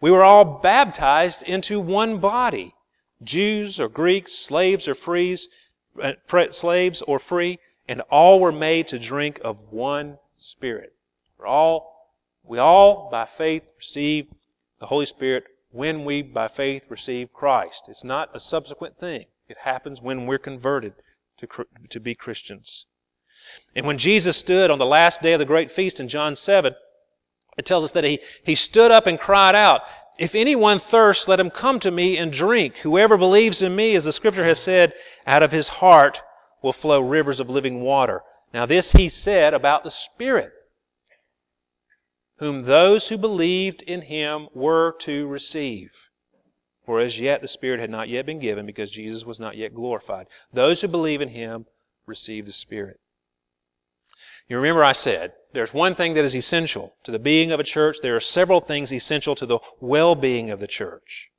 we 0.00 0.10
were 0.10 0.24
all 0.24 0.44
baptized 0.44 1.42
into 1.42 1.80
one 1.80 2.18
body 2.18 2.74
Jews 3.22 3.80
or 3.80 3.88
Greeks, 3.88 4.34
slaves 4.34 4.86
or 4.86 4.94
frees, 4.94 5.48
uh, 6.02 6.12
slaves 6.50 7.02
or 7.02 7.18
free, 7.18 7.58
and 7.88 8.02
all 8.10 8.40
were 8.40 8.52
made 8.52 8.88
to 8.88 8.98
drink 8.98 9.40
of 9.42 9.72
one 9.72 10.18
Spirit. 10.36 10.92
We're 11.38 11.46
all, 11.46 12.12
we 12.44 12.58
all, 12.58 13.08
by 13.10 13.26
faith, 13.26 13.62
receive 13.76 14.28
the 14.80 14.86
Holy 14.86 15.06
Spirit 15.06 15.44
when 15.70 16.04
we, 16.04 16.22
by 16.22 16.48
faith, 16.48 16.84
receive 16.88 17.32
Christ. 17.32 17.84
It's 17.88 18.04
not 18.04 18.34
a 18.34 18.40
subsequent 18.40 18.98
thing. 18.98 19.26
It 19.48 19.58
happens 19.62 20.00
when 20.00 20.26
we're 20.26 20.38
converted 20.38 20.94
to, 21.38 21.46
to 21.90 22.00
be 22.00 22.14
Christians. 22.14 22.86
And 23.74 23.86
when 23.86 23.98
Jesus 23.98 24.36
stood 24.36 24.70
on 24.70 24.78
the 24.78 24.86
last 24.86 25.22
day 25.22 25.34
of 25.34 25.38
the 25.38 25.44
great 25.44 25.70
feast 25.70 26.00
in 26.00 26.08
John 26.08 26.36
7, 26.36 26.74
it 27.56 27.66
tells 27.66 27.84
us 27.84 27.92
that 27.92 28.04
he, 28.04 28.20
he 28.44 28.54
stood 28.54 28.90
up 28.90 29.06
and 29.06 29.20
cried 29.20 29.54
out, 29.54 29.82
If 30.18 30.34
anyone 30.34 30.78
thirsts, 30.78 31.28
let 31.28 31.40
him 31.40 31.50
come 31.50 31.80
to 31.80 31.90
me 31.90 32.16
and 32.16 32.32
drink. 32.32 32.76
Whoever 32.78 33.16
believes 33.16 33.62
in 33.62 33.76
me, 33.76 33.94
as 33.94 34.04
the 34.04 34.12
scripture 34.12 34.44
has 34.44 34.60
said, 34.60 34.94
out 35.26 35.42
of 35.42 35.52
his 35.52 35.68
heart 35.68 36.20
will 36.62 36.72
flow 36.72 37.00
rivers 37.00 37.40
of 37.40 37.50
living 37.50 37.82
water. 37.82 38.22
Now, 38.52 38.66
this 38.66 38.92
he 38.92 39.08
said 39.08 39.54
about 39.54 39.84
the 39.84 39.90
Spirit 39.90 40.52
whom 42.38 42.62
those 42.62 43.08
who 43.08 43.16
believed 43.16 43.82
in 43.82 44.02
him 44.02 44.48
were 44.54 44.94
to 45.00 45.26
receive. 45.26 45.90
For 46.84 47.00
as 47.00 47.18
yet 47.18 47.40
the 47.42 47.48
Spirit 47.48 47.80
had 47.80 47.90
not 47.90 48.08
yet 48.08 48.26
been 48.26 48.38
given 48.38 48.66
because 48.66 48.90
Jesus 48.90 49.24
was 49.24 49.40
not 49.40 49.56
yet 49.56 49.74
glorified. 49.74 50.28
Those 50.52 50.80
who 50.80 50.88
believe 50.88 51.20
in 51.20 51.30
him 51.30 51.66
receive 52.06 52.46
the 52.46 52.52
Spirit. 52.52 53.00
You 54.48 54.56
remember 54.56 54.84
I 54.84 54.92
said 54.92 55.32
there's 55.52 55.74
one 55.74 55.96
thing 55.96 56.14
that 56.14 56.24
is 56.24 56.36
essential 56.36 56.94
to 57.04 57.10
the 57.10 57.18
being 57.18 57.50
of 57.50 57.58
a 57.58 57.64
church. 57.64 57.96
There 58.00 58.14
are 58.14 58.20
several 58.20 58.60
things 58.60 58.92
essential 58.92 59.34
to 59.34 59.46
the 59.46 59.58
well 59.80 60.14
being 60.14 60.50
of 60.50 60.60
the 60.60 60.68
church. 60.68 61.30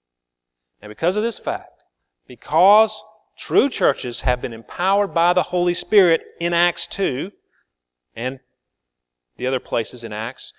Now, 0.82 0.90
because 0.90 1.16
of 1.16 1.24
this 1.24 1.40
fact, 1.40 1.84
because 2.28 3.04
true 3.38 3.70
churches 3.70 4.22
have 4.22 4.42
been 4.42 4.54
empowered 4.54 5.14
by 5.14 5.34
the 5.34 5.44
Holy 5.44 5.74
Spirit 5.74 6.24
in 6.40 6.54
Acts 6.54 6.88
2 6.88 7.32
and 8.16 8.40
the 9.38 9.48
other 9.48 9.60
places 9.60 10.04
in 10.04 10.12
Acts, 10.12 10.52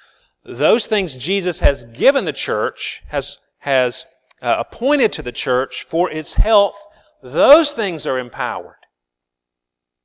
those 0.44 0.86
things 0.86 1.16
Jesus 1.16 1.60
has 1.60 1.84
given 1.86 2.24
the 2.24 2.32
church, 2.32 3.02
has, 3.08 3.38
has 3.58 4.04
uh, 4.40 4.56
appointed 4.58 5.12
to 5.14 5.22
the 5.22 5.32
church 5.32 5.86
for 5.90 6.10
its 6.10 6.34
health, 6.34 6.76
those 7.22 7.70
things 7.72 8.06
are 8.06 8.18
empowered. 8.18 8.76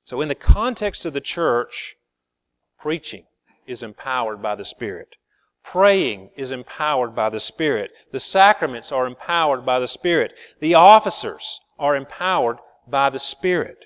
So, 0.06 0.22
in 0.22 0.28
the 0.28 0.36
context 0.36 1.06
of 1.06 1.14
the 1.14 1.22
church, 1.22 1.96
preaching, 2.80 3.26
is 3.66 3.84
empowered 3.84 4.42
by 4.42 4.56
the 4.56 4.66
Spirit. 4.66 5.16
Praying 5.64 6.32
is 6.36 6.52
empowered 6.52 7.16
by 7.16 7.30
the 7.30 7.40
Spirit. 7.40 7.92
The 8.12 8.20
sacraments 8.20 8.92
are 8.92 9.08
empowered 9.08 9.66
by 9.66 9.80
the 9.80 9.88
Spirit. 9.88 10.34
The 10.60 10.74
officers 10.74 11.62
are 11.80 11.96
empowered 11.96 12.58
by 12.88 13.10
the 13.10 13.20
Spirit. 13.20 13.86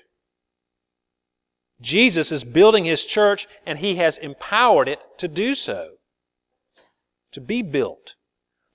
Jesus 1.80 2.32
is 2.32 2.42
building 2.42 2.84
His 2.84 3.04
church 3.04 3.46
and 3.64 3.78
He 3.78 3.96
has 3.96 4.18
empowered 4.18 4.88
it 4.88 5.04
to 5.18 5.28
do 5.28 5.54
so, 5.54 5.97
to 7.32 7.40
be 7.40 7.62
built. 7.62 8.14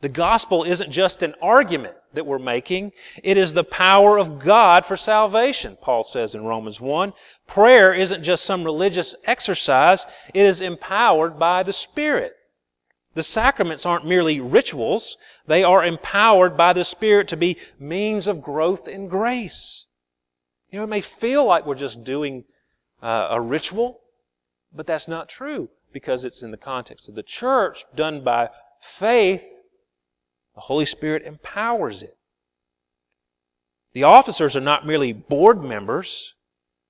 The 0.04 0.10
gospel 0.10 0.66
isn't 0.66 0.92
just 0.92 1.24
an 1.24 1.34
argument 1.42 1.96
that 2.14 2.26
we're 2.26 2.38
making, 2.38 2.92
it 3.24 3.38
is 3.38 3.54
the 3.54 3.64
power 3.64 4.18
of 4.18 4.38
God 4.38 4.86
for 4.86 4.98
salvation, 4.98 5.78
Paul 5.82 6.04
says 6.04 6.36
in 6.36 6.44
Romans 6.44 6.82
1. 6.82 7.14
Prayer 7.48 7.94
isn't 7.94 8.22
just 8.22 8.44
some 8.44 8.66
religious 8.66 9.16
exercise, 9.24 10.06
it 10.34 10.46
is 10.46 10.60
empowered 10.60 11.40
by 11.40 11.64
the 11.64 11.72
Spirit. 11.72 12.34
The 13.16 13.24
sacraments 13.24 13.86
aren't 13.86 14.06
merely 14.06 14.42
rituals, 14.42 15.18
they 15.48 15.64
are 15.64 15.86
empowered 15.86 16.58
by 16.58 16.74
the 16.74 16.84
Spirit 16.84 17.30
to 17.30 17.38
be 17.38 17.58
means 17.80 18.28
of 18.28 18.42
growth 18.42 18.90
in 18.90 19.08
grace. 19.08 19.86
You 20.70 20.80
know, 20.80 20.84
it 20.84 20.88
may 20.88 21.02
feel 21.02 21.46
like 21.46 21.66
we're 21.66 21.76
just 21.76 22.04
doing 22.04 22.44
uh, 23.02 23.30
a 23.32 23.40
ritual, 23.40 24.02
but 24.74 24.86
that's 24.86 25.08
not 25.08 25.30
true 25.30 25.70
because 25.94 26.26
it's 26.26 26.42
in 26.42 26.52
the 26.52 26.58
context 26.58 27.08
of 27.08 27.16
the 27.16 27.24
church 27.24 27.86
done 27.96 28.24
by 28.24 28.50
faith. 29.00 29.44
The 30.56 30.62
Holy 30.62 30.86
Spirit 30.86 31.24
empowers 31.24 32.04
it. 32.04 32.18
The 33.94 34.04
officers 34.04 34.56
are 34.56 34.62
not 34.62 34.86
merely 34.86 35.14
board 35.14 35.64
members. 35.64 36.34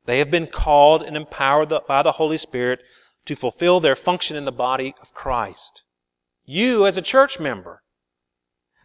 They 0.06 0.20
have 0.20 0.32
been 0.32 0.48
called 0.48 1.04
and 1.04 1.16
empowered 1.16 1.74
by 1.88 2.02
the 2.02 2.14
Holy 2.14 2.38
Spirit 2.38 2.82
to 3.26 3.36
fulfill 3.36 3.80
their 3.80 3.96
function 3.96 4.36
in 4.36 4.46
the 4.46 4.52
body 4.52 4.96
of 5.02 5.14
Christ. 5.14 5.84
You, 6.46 6.86
as 6.86 6.98
a 6.98 7.02
church 7.02 7.40
member, 7.40 7.84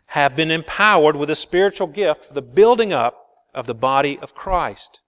have 0.07 0.37
been 0.37 0.51
empowered 0.51 1.17
with 1.17 1.29
a 1.31 1.35
spiritual 1.35 1.89
gift 1.89 2.27
for 2.27 2.35
the 2.35 2.43
building 2.43 2.93
up 2.93 3.17
of 3.55 3.67
the 3.67 3.75
body 3.75 4.19
of 4.21 4.35
Christ. 4.35 5.01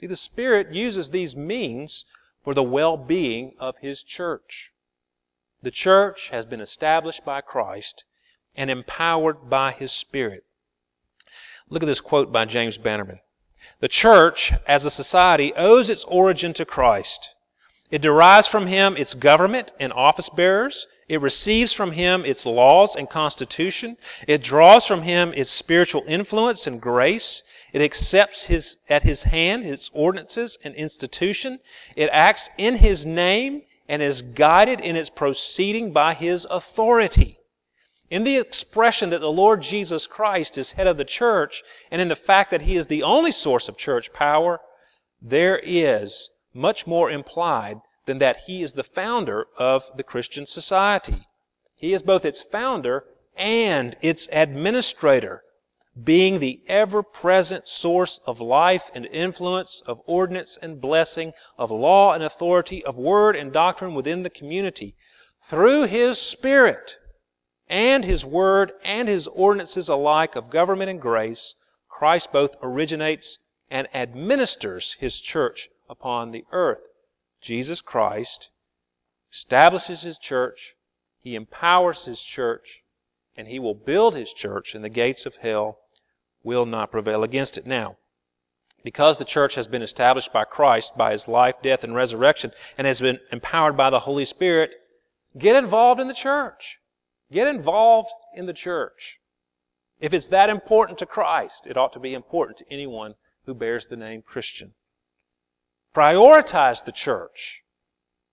See, 0.00 0.06
the 0.06 0.16
Spirit 0.16 0.72
uses 0.72 1.10
these 1.10 1.36
means 1.36 2.04
for 2.44 2.54
the 2.54 2.62
well 2.62 2.96
being 2.96 3.54
of 3.58 3.78
His 3.78 4.02
church. 4.02 4.70
The 5.62 5.70
church 5.70 6.28
has 6.30 6.44
been 6.44 6.60
established 6.60 7.24
by 7.24 7.40
Christ 7.40 8.04
and 8.54 8.70
empowered 8.70 9.48
by 9.48 9.72
His 9.72 9.90
Spirit. 9.90 10.44
Look 11.68 11.82
at 11.82 11.86
this 11.86 12.00
quote 12.00 12.30
by 12.30 12.44
James 12.44 12.76
Bannerman. 12.76 13.20
The 13.80 13.88
church, 13.88 14.52
as 14.66 14.84
a 14.84 14.90
society, 14.90 15.54
owes 15.56 15.88
its 15.88 16.04
origin 16.04 16.52
to 16.54 16.66
Christ. 16.66 17.30
It 17.90 18.02
derives 18.02 18.46
from 18.46 18.66
him 18.66 18.96
its 18.96 19.14
government 19.14 19.72
and 19.80 19.92
office 19.92 20.28
bearers. 20.28 20.86
It 21.08 21.20
receives 21.20 21.72
from 21.72 21.92
him 21.92 22.24
its 22.24 22.46
laws 22.46 22.96
and 22.96 23.10
constitution. 23.10 23.98
It 24.26 24.42
draws 24.42 24.86
from 24.86 25.02
him 25.02 25.34
its 25.34 25.50
spiritual 25.50 26.02
influence 26.08 26.66
and 26.66 26.80
grace. 26.80 27.42
It 27.72 27.82
accepts 27.82 28.44
his, 28.44 28.78
at 28.88 29.02
his 29.02 29.24
hand 29.24 29.64
its 29.64 29.90
ordinances 29.92 30.56
and 30.64 30.74
institution. 30.74 31.60
It 31.94 32.08
acts 32.10 32.48
in 32.56 32.76
his 32.76 33.04
name 33.04 33.62
and 33.88 34.00
is 34.00 34.22
guided 34.22 34.80
in 34.80 34.96
its 34.96 35.10
proceeding 35.10 35.92
by 35.92 36.14
his 36.14 36.46
authority. 36.48 37.38
In 38.10 38.24
the 38.24 38.36
expression 38.36 39.10
that 39.10 39.20
the 39.20 39.32
Lord 39.32 39.60
Jesus 39.60 40.06
Christ 40.06 40.56
is 40.56 40.72
head 40.72 40.86
of 40.86 40.96
the 40.96 41.04
church, 41.04 41.62
and 41.90 42.00
in 42.00 42.08
the 42.08 42.16
fact 42.16 42.50
that 42.50 42.62
he 42.62 42.76
is 42.76 42.86
the 42.86 43.02
only 43.02 43.32
source 43.32 43.68
of 43.68 43.76
church 43.76 44.12
power, 44.12 44.60
there 45.20 45.58
is 45.58 46.30
much 46.54 46.86
more 46.86 47.10
implied 47.10 47.80
than 48.06 48.18
that 48.18 48.38
he 48.46 48.62
is 48.62 48.72
the 48.72 48.82
founder 48.82 49.46
of 49.58 49.84
the 49.96 50.02
Christian 50.02 50.46
society. 50.46 51.26
He 51.74 51.92
is 51.92 52.02
both 52.02 52.24
its 52.24 52.42
founder 52.42 53.04
and 53.36 53.96
its 54.00 54.28
administrator, 54.30 55.42
being 56.02 56.38
the 56.38 56.60
ever 56.68 57.02
present 57.02 57.68
source 57.68 58.20
of 58.26 58.40
life 58.40 58.90
and 58.94 59.06
influence, 59.06 59.82
of 59.86 60.00
ordinance 60.06 60.58
and 60.60 60.80
blessing, 60.80 61.32
of 61.58 61.70
law 61.70 62.12
and 62.12 62.22
authority, 62.22 62.84
of 62.84 62.96
word 62.96 63.36
and 63.36 63.52
doctrine 63.52 63.94
within 63.94 64.22
the 64.22 64.30
community. 64.30 64.94
Through 65.48 65.84
his 65.84 66.18
Spirit 66.18 66.96
and 67.68 68.04
his 68.04 68.24
word 68.24 68.72
and 68.84 69.08
his 69.08 69.26
ordinances 69.26 69.88
alike 69.88 70.36
of 70.36 70.50
government 70.50 70.90
and 70.90 71.00
grace, 71.00 71.54
Christ 71.88 72.32
both 72.32 72.56
originates 72.62 73.38
and 73.70 73.88
administers 73.94 74.96
his 74.98 75.20
church 75.20 75.68
upon 75.88 76.30
the 76.30 76.44
earth. 76.52 76.86
Jesus 77.44 77.82
Christ 77.82 78.48
establishes 79.30 80.00
his 80.00 80.16
church, 80.18 80.74
he 81.20 81.34
empowers 81.34 82.06
his 82.06 82.20
church, 82.20 82.80
and 83.36 83.48
he 83.48 83.58
will 83.58 83.74
build 83.74 84.14
his 84.14 84.32
church, 84.32 84.74
and 84.74 84.82
the 84.82 84.88
gates 84.88 85.26
of 85.26 85.36
hell 85.36 85.78
will 86.42 86.64
not 86.64 86.90
prevail 86.90 87.22
against 87.22 87.58
it. 87.58 87.66
Now, 87.66 87.98
because 88.82 89.18
the 89.18 89.24
church 89.26 89.56
has 89.56 89.66
been 89.66 89.82
established 89.82 90.32
by 90.32 90.44
Christ 90.44 90.96
by 90.96 91.12
his 91.12 91.28
life, 91.28 91.56
death, 91.62 91.84
and 91.84 91.94
resurrection, 91.94 92.52
and 92.78 92.86
has 92.86 93.00
been 93.00 93.18
empowered 93.30 93.76
by 93.76 93.90
the 93.90 94.00
Holy 94.00 94.24
Spirit, 94.24 94.70
get 95.36 95.56
involved 95.56 96.00
in 96.00 96.08
the 96.08 96.14
church. 96.14 96.78
Get 97.30 97.46
involved 97.46 98.10
in 98.34 98.46
the 98.46 98.52
church. 98.52 99.18
If 100.00 100.14
it's 100.14 100.28
that 100.28 100.50
important 100.50 100.98
to 100.98 101.06
Christ, 101.06 101.66
it 101.66 101.76
ought 101.76 101.92
to 101.94 102.00
be 102.00 102.14
important 102.14 102.58
to 102.58 102.72
anyone 102.72 103.14
who 103.44 103.54
bears 103.54 103.86
the 103.86 103.96
name 103.96 104.22
Christian. 104.22 104.74
Prioritize 105.94 106.84
the 106.84 106.92
church. 106.92 107.62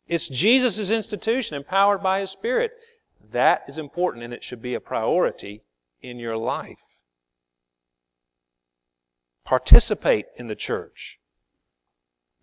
It's 0.07 0.27
Jesus' 0.27 0.89
institution 0.89 1.55
empowered 1.55 2.01
by 2.01 2.19
His 2.21 2.31
Spirit. 2.31 2.71
That 3.31 3.63
is 3.67 3.77
important 3.77 4.23
and 4.23 4.33
it 4.33 4.43
should 4.43 4.61
be 4.61 4.73
a 4.73 4.79
priority 4.79 5.61
in 6.01 6.17
your 6.17 6.37
life. 6.37 6.79
Participate 9.45 10.25
in 10.37 10.47
the 10.47 10.55
church 10.55 11.19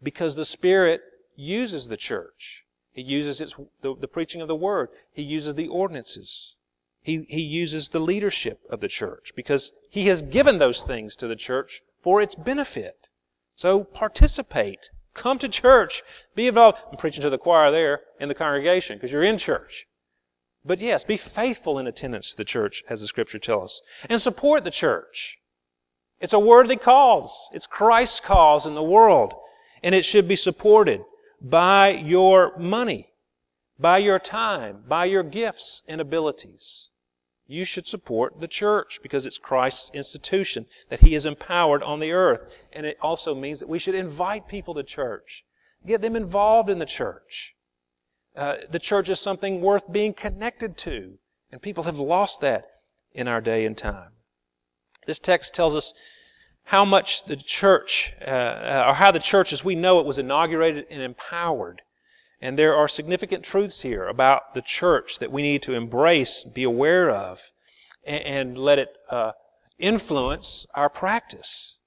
because 0.02 0.37
the 0.37 0.44
Spirit 0.44 1.00
uses 1.35 1.88
the 1.88 1.96
church. 1.96 2.64
He 2.92 3.02
uses 3.02 3.40
its, 3.40 3.54
the, 3.83 3.96
the 3.96 4.09
preaching 4.09 4.40
of 4.40 4.48
the 4.48 4.54
Word. 4.54 4.88
He 5.12 5.22
uses 5.22 5.54
the 5.54 5.68
ordinances. 5.68 6.54
He, 7.02 7.24
he 7.28 7.40
uses 7.40 7.88
the 7.88 8.00
leadership 8.00 8.61
of 8.70 8.81
the 8.81 8.88
church 8.88 9.33
because 9.35 9.72
He 9.90 10.07
has 10.09 10.22
given 10.22 10.59
those 10.59 10.83
things 10.83 11.16
to 11.16 11.26
the 11.26 11.37
church 11.37 11.83
for 12.02 12.20
its 12.22 12.35
benefit. 12.35 13.09
So 13.57 13.83
participate 13.83 14.90
Come 15.18 15.38
to 15.40 15.48
church. 15.48 16.02
Be 16.35 16.46
involved. 16.46 16.78
I'm 16.90 16.96
preaching 16.96 17.22
to 17.22 17.31
the 17.31 17.38
choir 17.38 17.70
there 17.70 18.00
in 18.20 18.28
the 18.28 18.35
congregation 18.35 18.96
because 18.96 19.11
you're 19.11 19.24
in 19.24 19.37
church. 19.37 19.87
But 20.64 20.81
yes, 20.81 21.04
be 21.04 21.16
faithful 21.16 21.78
in 21.78 21.87
attendance 21.87 22.31
to 22.31 22.37
the 22.37 22.44
church, 22.44 22.85
as 22.88 23.00
the 23.00 23.07
scripture 23.07 23.38
tells 23.38 23.72
us, 23.72 23.83
and 24.09 24.22
support 24.22 24.64
the 24.64 24.70
church. 24.70 25.38
It's 26.20 26.33
a 26.33 26.38
worthy 26.38 26.76
cause. 26.76 27.33
It's 27.52 27.66
Christ's 27.66 28.20
cause 28.20 28.64
in 28.66 28.74
the 28.74 28.83
world, 28.83 29.35
and 29.83 29.94
it 29.94 30.04
should 30.04 30.28
be 30.28 30.37
supported 30.37 31.02
by 31.40 31.90
your 31.90 32.57
money, 32.59 33.09
by 33.78 33.98
your 33.98 34.18
time, 34.18 34.85
by 34.88 35.07
your 35.07 35.22
gifts 35.22 35.83
and 35.87 36.00
abilities 36.00 36.90
you 37.49 37.65
should 37.65 37.89
support 37.89 38.41
the 38.41 38.47
church 38.47 39.01
because 39.03 39.25
it's 39.25 39.39
Christ's 39.39 39.91
institution 39.95 40.67
that 40.91 41.01
He 41.01 41.15
has 41.15 41.25
empowered 41.25 41.83
on 41.83 41.99
the 41.99 42.13
earth. 42.13 42.43
And 42.73 42.85
it 42.85 42.99
also 43.01 43.35
means 43.35 43.59
that 43.59 43.69
we 43.69 43.79
should 43.79 43.95
invite 43.95 44.49
people 44.49 44.75
to 44.75 44.83
church, 44.83 45.45
get 45.85 46.03
them 46.03 46.15
involved 46.15 46.69
in 46.69 46.79
the 46.79 46.87
church. 46.87 47.55
Uh, 48.37 48.57
the 48.71 48.79
church 48.79 49.09
is 49.09 49.19
something 49.19 49.63
worth 49.63 49.91
being 49.91 50.13
connected 50.13 50.77
to, 50.77 51.15
and 51.51 51.63
people 51.63 51.85
have 51.85 51.99
lost 51.99 52.43
that 52.43 52.67
in 53.15 53.27
our 53.27 53.41
day 53.41 53.65
and 53.65 53.77
time. 53.77 54.11
This 55.07 55.19
text 55.19 55.55
tells 55.55 55.75
us 55.75 55.95
how 56.65 56.85
much 56.85 57.25
the 57.25 57.37
church, 57.37 58.13
uh, 58.21 58.85
or 58.89 58.95
how 58.95 59.11
the 59.11 59.19
church 59.19 59.55
as 59.55 59.65
we 59.65 59.75
know 59.75 60.01
it 60.01 60.07
was 60.07 60.19
inaugurated 60.19 60.85
and 60.91 61.01
empowered. 61.01 61.81
And 62.40 62.59
there 62.59 62.77
are 62.77 62.88
significant 62.88 63.44
truths 63.44 63.81
here 63.81 64.07
about 64.07 64.55
the 64.55 64.62
church 64.62 65.18
that 65.18 65.33
we 65.33 65.42
need 65.42 65.62
to 65.62 65.74
embrace, 65.74 66.44
be 66.44 66.62
aware 66.62 67.11
of, 67.11 67.40
and, 68.05 68.22
and 68.22 68.59
let 68.59 68.79
it 68.79 68.96
uh, 69.11 69.33
influence 69.79 70.66
our 70.74 70.88
practice. 70.88 71.79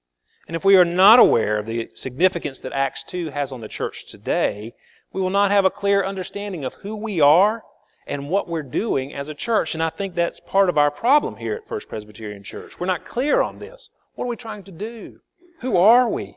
And 0.48 0.56
if 0.56 0.66
we 0.66 0.76
are 0.76 0.86
not 0.86 1.20
aware 1.20 1.60
of 1.60 1.66
the 1.66 1.90
significance 1.94 2.60
that 2.60 2.74
Acts 2.74 3.04
2 3.06 3.30
has 3.30 3.52
on 3.52 3.62
the 3.62 3.70
church 3.70 4.06
today, 4.08 4.74
we 5.14 5.22
will 5.22 5.30
not 5.30 5.52
have 5.52 5.66
a 5.66 5.70
clear 5.70 6.04
understanding 6.04 6.66
of 6.66 6.74
who 6.76 6.96
we 6.96 7.22
are 7.22 7.64
and 8.08 8.30
what 8.30 8.50
we're 8.50 8.64
doing 8.64 9.14
as 9.14 9.30
a 9.30 9.34
church. 9.34 9.74
And 9.74 9.84
I 9.84 9.90
think 9.90 10.16
that's 10.16 10.40
part 10.42 10.68
of 10.68 10.78
our 10.78 10.92
problem 10.92 11.38
here 11.38 11.56
at 11.56 11.68
First 11.68 11.88
Presbyterian 11.88 12.44
Church. 12.44 12.80
We're 12.80 12.88
not 12.88 13.06
clear 13.06 13.42
on 13.42 13.60
this. 13.60 13.90
What 14.16 14.26
are 14.26 14.30
we 14.30 14.36
trying 14.36 14.64
to 14.64 14.72
do? 14.72 15.20
Who 15.62 15.78
are 15.78 16.10
we? 16.10 16.36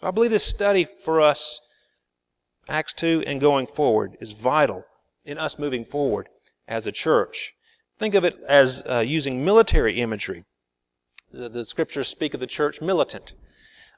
So 0.00 0.08
I 0.08 0.10
believe 0.10 0.30
this 0.30 0.44
study 0.44 0.86
for 1.04 1.20
us 1.20 1.60
Acts 2.68 2.92
2 2.94 3.22
and 3.26 3.40
going 3.40 3.66
forward 3.66 4.16
is 4.20 4.32
vital 4.32 4.84
in 5.24 5.38
us 5.38 5.58
moving 5.58 5.84
forward 5.84 6.28
as 6.66 6.86
a 6.86 6.92
church. 6.92 7.52
Think 7.98 8.14
of 8.14 8.24
it 8.24 8.36
as 8.48 8.82
uh, 8.88 9.00
using 9.00 9.44
military 9.44 10.00
imagery. 10.00 10.44
The, 11.32 11.48
the, 11.48 11.64
scriptures 11.64 12.08
speak 12.08 12.34
of 12.34 12.40
the 12.40 12.46
church 12.46 12.80
militant. 12.80 13.34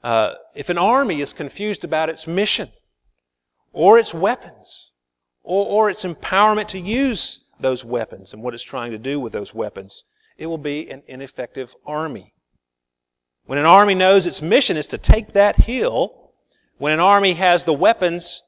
Uh, 0.03 0.33
if 0.55 0.69
an 0.69 0.77
army 0.77 1.19
is 1.19 1.33
confused 1.33 1.83
about 1.83 2.09
its 2.09 2.27
mission, 2.27 2.69
or 3.73 3.99
its 3.99 4.13
weapons, 4.13 4.91
or, 5.43 5.65
or 5.65 5.89
its 5.89 6.03
empowerment 6.03 6.67
to 6.69 6.79
use 6.79 7.39
those 7.59 7.83
weapons 7.83 8.33
and 8.33 8.41
what 8.41 8.53
it's 8.53 8.63
trying 8.63 8.91
to 8.91 8.97
do 8.97 9.19
with 9.19 9.33
those 9.33 9.53
weapons, 9.53 10.03
it 10.37 10.45
will 10.45 10.57
be 10.57 10.89
an 10.89 11.03
ineffective 11.07 11.75
army. 11.85 12.33
When 13.45 13.59
an 13.59 13.65
army 13.65 13.95
knows 13.95 14.25
its 14.25 14.41
mission 14.41 14.77
is 14.77 14.87
to 14.87 14.97
take 14.97 15.33
that 15.33 15.55
hill, 15.55 16.31
when 16.77 16.93
an 16.93 16.99
army 16.99 17.33
has 17.33 17.63
the 17.63 17.73
weapons 17.73 18.43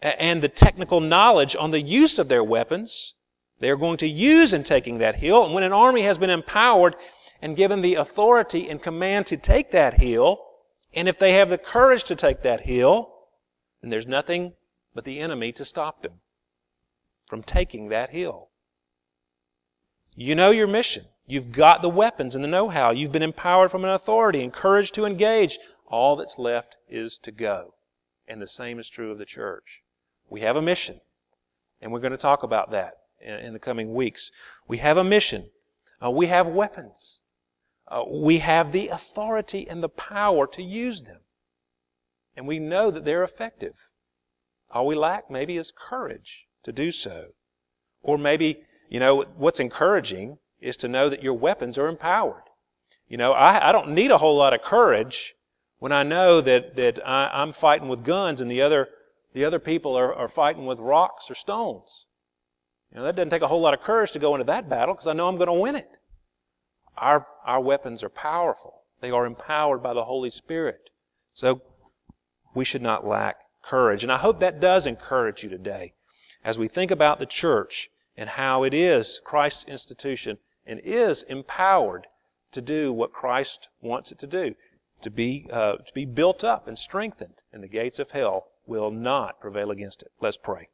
and 0.00 0.42
the 0.42 0.48
technical 0.48 1.00
knowledge 1.00 1.56
on 1.58 1.70
the 1.70 1.80
use 1.80 2.18
of 2.18 2.28
their 2.28 2.44
weapons, 2.44 3.14
they 3.60 3.70
are 3.70 3.76
going 3.76 3.98
to 3.98 4.06
use 4.06 4.52
in 4.52 4.62
taking 4.62 4.98
that 4.98 5.16
hill. 5.16 5.44
And 5.44 5.54
when 5.54 5.64
an 5.64 5.72
army 5.72 6.02
has 6.02 6.18
been 6.18 6.30
empowered 6.30 6.94
and 7.40 7.56
given 7.56 7.80
the 7.80 7.94
authority 7.94 8.68
and 8.68 8.82
command 8.82 9.26
to 9.26 9.36
take 9.36 9.72
that 9.72 9.94
hill, 9.94 10.40
and 10.94 11.08
if 11.08 11.18
they 11.18 11.32
have 11.34 11.48
the 11.48 11.58
courage 11.58 12.04
to 12.04 12.16
take 12.16 12.42
that 12.42 12.62
hill, 12.62 13.12
then 13.80 13.90
there's 13.90 14.06
nothing 14.06 14.52
but 14.94 15.04
the 15.04 15.20
enemy 15.20 15.52
to 15.52 15.64
stop 15.64 16.02
them 16.02 16.20
from 17.26 17.42
taking 17.42 17.88
that 17.88 18.10
hill. 18.10 18.48
You 20.14 20.34
know 20.34 20.50
your 20.50 20.66
mission. 20.66 21.06
You've 21.26 21.52
got 21.52 21.82
the 21.82 21.88
weapons 21.88 22.34
and 22.34 22.44
the 22.44 22.48
know 22.48 22.68
how. 22.68 22.90
You've 22.90 23.12
been 23.12 23.22
empowered 23.22 23.70
from 23.70 23.84
an 23.84 23.90
authority, 23.90 24.42
encouraged 24.42 24.94
to 24.94 25.04
engage. 25.04 25.58
All 25.86 26.16
that's 26.16 26.38
left 26.38 26.76
is 26.88 27.18
to 27.24 27.32
go. 27.32 27.74
And 28.28 28.40
the 28.40 28.48
same 28.48 28.78
is 28.78 28.88
true 28.88 29.10
of 29.10 29.18
the 29.18 29.26
church. 29.26 29.82
We 30.28 30.40
have 30.40 30.56
a 30.56 30.62
mission, 30.62 31.00
and 31.80 31.92
we're 31.92 32.00
going 32.00 32.12
to 32.12 32.18
talk 32.18 32.42
about 32.42 32.70
that 32.72 32.94
in, 33.20 33.34
in 33.34 33.52
the 33.52 33.58
coming 33.58 33.94
weeks. 33.94 34.30
We 34.66 34.78
have 34.78 34.96
a 34.96 35.04
mission. 35.04 35.50
Uh, 36.04 36.10
we 36.10 36.26
have 36.26 36.46
weapons. 36.46 37.20
Uh, 37.88 38.02
we 38.08 38.38
have 38.38 38.72
the 38.72 38.88
authority 38.88 39.66
and 39.68 39.82
the 39.82 39.88
power 39.88 40.46
to 40.48 40.62
use 40.62 41.02
them. 41.02 41.20
And 42.36 42.46
we 42.46 42.58
know 42.58 42.90
that 42.90 43.04
they're 43.04 43.22
effective. 43.22 43.74
All 44.70 44.86
we 44.86 44.96
lack 44.96 45.30
maybe 45.30 45.56
is 45.56 45.72
courage 45.72 46.46
to 46.64 46.72
do 46.72 46.90
so. 46.90 47.28
Or 48.02 48.18
maybe, 48.18 48.58
you 48.90 49.00
know, 49.00 49.24
what's 49.36 49.60
encouraging 49.60 50.38
is 50.60 50.76
to 50.78 50.88
know 50.88 51.08
that 51.08 51.22
your 51.22 51.34
weapons 51.34 51.78
are 51.78 51.88
empowered. 51.88 52.42
You 53.08 53.16
know, 53.16 53.32
I, 53.32 53.68
I 53.68 53.72
don't 53.72 53.90
need 53.90 54.10
a 54.10 54.18
whole 54.18 54.36
lot 54.36 54.52
of 54.52 54.62
courage 54.62 55.34
when 55.78 55.92
I 55.92 56.02
know 56.02 56.40
that, 56.40 56.76
that 56.76 57.06
I, 57.06 57.28
I'm 57.32 57.52
fighting 57.52 57.88
with 57.88 58.04
guns 58.04 58.40
and 58.40 58.50
the 58.50 58.62
other, 58.62 58.88
the 59.36 59.44
other 59.44 59.58
people 59.58 59.98
are, 59.98 60.14
are 60.14 60.30
fighting 60.30 60.64
with 60.64 60.78
rocks 60.78 61.30
or 61.30 61.34
stones. 61.34 62.06
You 62.90 62.96
know, 62.96 63.04
that 63.04 63.16
doesn't 63.16 63.28
take 63.28 63.42
a 63.42 63.48
whole 63.48 63.60
lot 63.60 63.74
of 63.74 63.82
courage 63.82 64.12
to 64.12 64.18
go 64.18 64.34
into 64.34 64.46
that 64.46 64.70
battle 64.70 64.94
because 64.94 65.06
I 65.06 65.12
know 65.12 65.28
I'm 65.28 65.36
going 65.36 65.48
to 65.48 65.52
win 65.52 65.76
it. 65.76 65.90
Our, 66.96 67.26
our 67.44 67.60
weapons 67.60 68.02
are 68.02 68.08
powerful. 68.08 68.80
They 69.02 69.10
are 69.10 69.26
empowered 69.26 69.82
by 69.82 69.92
the 69.92 70.04
Holy 70.04 70.30
Spirit. 70.30 70.88
So 71.34 71.60
we 72.54 72.64
should 72.64 72.80
not 72.80 73.06
lack 73.06 73.36
courage. 73.62 74.02
And 74.02 74.10
I 74.10 74.16
hope 74.16 74.40
that 74.40 74.58
does 74.58 74.86
encourage 74.86 75.42
you 75.42 75.50
today 75.50 75.92
as 76.42 76.56
we 76.56 76.66
think 76.66 76.90
about 76.90 77.18
the 77.18 77.26
church 77.26 77.90
and 78.16 78.30
how 78.30 78.62
it 78.62 78.72
is 78.72 79.20
Christ's 79.22 79.64
institution 79.64 80.38
and 80.64 80.80
is 80.82 81.24
empowered 81.24 82.06
to 82.52 82.62
do 82.62 82.90
what 82.90 83.12
Christ 83.12 83.68
wants 83.82 84.10
it 84.10 84.18
to 84.20 84.26
do, 84.26 84.54
to 85.02 85.10
be, 85.10 85.46
uh, 85.52 85.72
to 85.72 85.92
be 85.92 86.06
built 86.06 86.42
up 86.42 86.66
and 86.66 86.78
strengthened, 86.78 87.42
and 87.52 87.62
the 87.62 87.68
gates 87.68 87.98
of 87.98 88.12
hell 88.12 88.46
will 88.66 88.90
not 88.90 89.40
prevail 89.40 89.70
against 89.70 90.02
it. 90.02 90.10
Let's 90.20 90.36
pray. 90.36 90.68